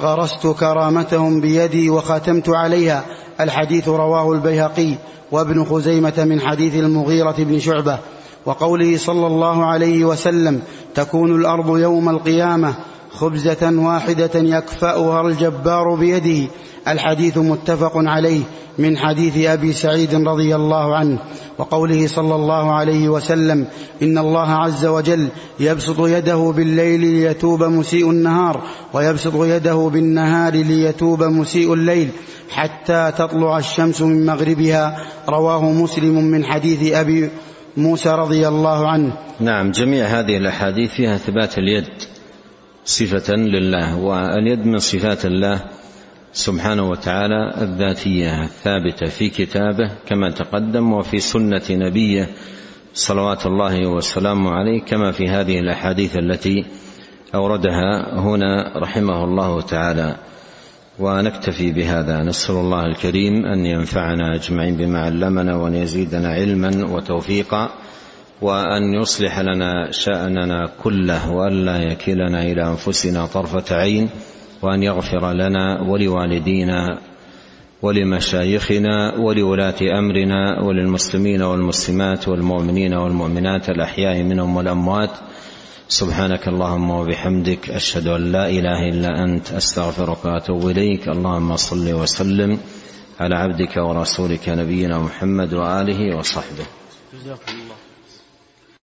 غرست 0.00 0.46
كرامتهم 0.46 1.40
بيدي 1.40 1.90
وختمت 1.90 2.48
عليها. 2.48 3.04
الحديث 3.40 3.88
رواه 3.88 4.32
البيهقي 4.32 4.94
وابن 5.32 5.64
خزيمة 5.64 6.24
من 6.24 6.40
حديث 6.40 6.74
المغيرة 6.74 7.34
بن 7.38 7.58
شعبة. 7.58 7.98
وقوله 8.46 8.96
صلى 8.96 9.26
الله 9.26 9.64
عليه 9.64 10.04
وسلم 10.04 10.62
تكون 10.94 11.40
الأرض 11.40 11.78
يوم 11.78 12.08
القيامة 12.08 12.74
خبزة 13.10 13.72
واحدة 13.78 14.30
يكفأها 14.34 15.20
الجبار 15.28 15.94
بيده. 15.94 16.48
الحديث 16.88 17.38
متفق 17.38 17.92
عليه 17.94 18.40
من 18.78 18.96
حديث 18.96 19.46
أبي 19.46 19.72
سعيد 19.72 20.14
رضي 20.14 20.56
الله 20.56 20.96
عنه. 20.96 21.18
وقوله 21.58 22.06
صلى 22.06 22.34
الله 22.34 22.72
عليه 22.72 23.08
وسلم 23.08 23.66
إن 24.02 24.18
الله 24.18 24.48
عز 24.48 24.86
وجل 24.86 25.28
يبسط 25.60 26.00
يده 26.00 26.52
بالليل 26.56 27.00
ليتوب 27.00 27.64
مسيء 27.64 28.10
النهار 28.10 28.62
ويبسط 28.92 29.34
يده 29.34 29.90
بالنهار 29.92 30.52
ليتوب 30.54 31.22
مسيء 31.22 31.72
الليل 31.72 32.08
حتى 32.50 33.12
تطلع 33.18 33.58
الشمس 33.58 34.02
من 34.02 34.26
مغربها. 34.26 34.96
رواه 35.28 35.72
مسلم 35.72 36.24
من 36.24 36.44
حديث 36.44 36.92
أبي 36.92 37.30
موسى 37.76 38.08
رضي 38.08 38.48
الله 38.48 38.88
عنه. 38.88 39.12
نعم 39.40 39.70
جميع 39.70 40.06
هذه 40.06 40.36
الأحاديث 40.36 40.90
فيها 40.90 41.14
اثبات 41.14 41.58
اليد 41.58 41.88
صفة 42.84 43.34
لله 43.34 43.96
واليد 43.96 44.66
من 44.66 44.78
صفات 44.78 45.26
الله 45.26 45.60
سبحانه 46.32 46.90
وتعالى 46.90 47.54
الذاتية 47.60 48.44
الثابته 48.44 49.06
في 49.06 49.28
كتابه 49.28 49.90
كما 50.06 50.30
تقدم 50.30 50.92
وفي 50.92 51.20
سنة 51.20 51.62
نبيه 51.70 52.28
صلوات 52.94 53.46
الله 53.46 53.86
وسلامه 53.86 54.50
عليه 54.50 54.82
كما 54.82 55.12
في 55.12 55.28
هذه 55.28 55.58
الأحاديث 55.58 56.16
التي 56.16 56.64
أوردها 57.34 58.18
هنا 58.18 58.72
رحمه 58.76 59.24
الله 59.24 59.60
تعالى. 59.60 60.16
ونكتفي 60.98 61.72
بهذا. 61.72 62.22
نسأل 62.22 62.54
الله 62.54 62.86
الكريم 62.86 63.46
أن 63.46 63.66
ينفعنا 63.66 64.34
أجمعين 64.34 64.76
بما 64.76 65.00
علمنا 65.00 65.56
وأن 65.56 65.74
يزيدنا 65.74 66.28
علما 66.28 66.70
وتوفيقا 66.90 67.70
وأن 68.42 68.94
يصلح 69.02 69.40
لنا 69.40 69.90
شأننا 69.90 70.68
كله 70.82 71.32
والا 71.32 71.76
يكلنا 71.76 72.42
إلى 72.42 72.68
أنفسنا 72.68 73.26
طرفة 73.26 73.76
عين 73.76 74.10
وأن 74.62 74.82
يغفر 74.82 75.32
لنا 75.32 75.82
ولوالدينا 75.82 76.98
ولمشايخنا 77.82 79.14
ولولاة 79.18 79.98
أمرنا 79.98 80.62
وللمسلمين 80.62 81.42
والمسلمات 81.42 82.28
والمؤمنين 82.28 82.94
والمؤمنات 82.94 83.68
الأحياء 83.68 84.22
منهم 84.22 84.56
والأموات 84.56 85.10
سبحانك 85.88 86.48
اللهم 86.48 86.90
وبحمدك 86.90 87.70
أشهد 87.70 88.06
أن 88.06 88.32
لا 88.32 88.48
إله 88.48 88.88
إلا 88.88 89.24
أنت 89.24 89.52
أستغفرك 89.52 90.24
وأتوب 90.24 90.68
إليك. 90.68 91.08
اللهم 91.08 91.56
صل 91.56 91.92
وسلم 91.92 92.58
على 93.20 93.34
عبدك 93.34 93.76
ورسولك 93.76 94.48
نبينا 94.48 94.98
محمد 94.98 95.54
وآله 95.54 96.16
وصحبه. 96.16 96.66
جزاكم 97.14 97.52
الله. 97.52 97.85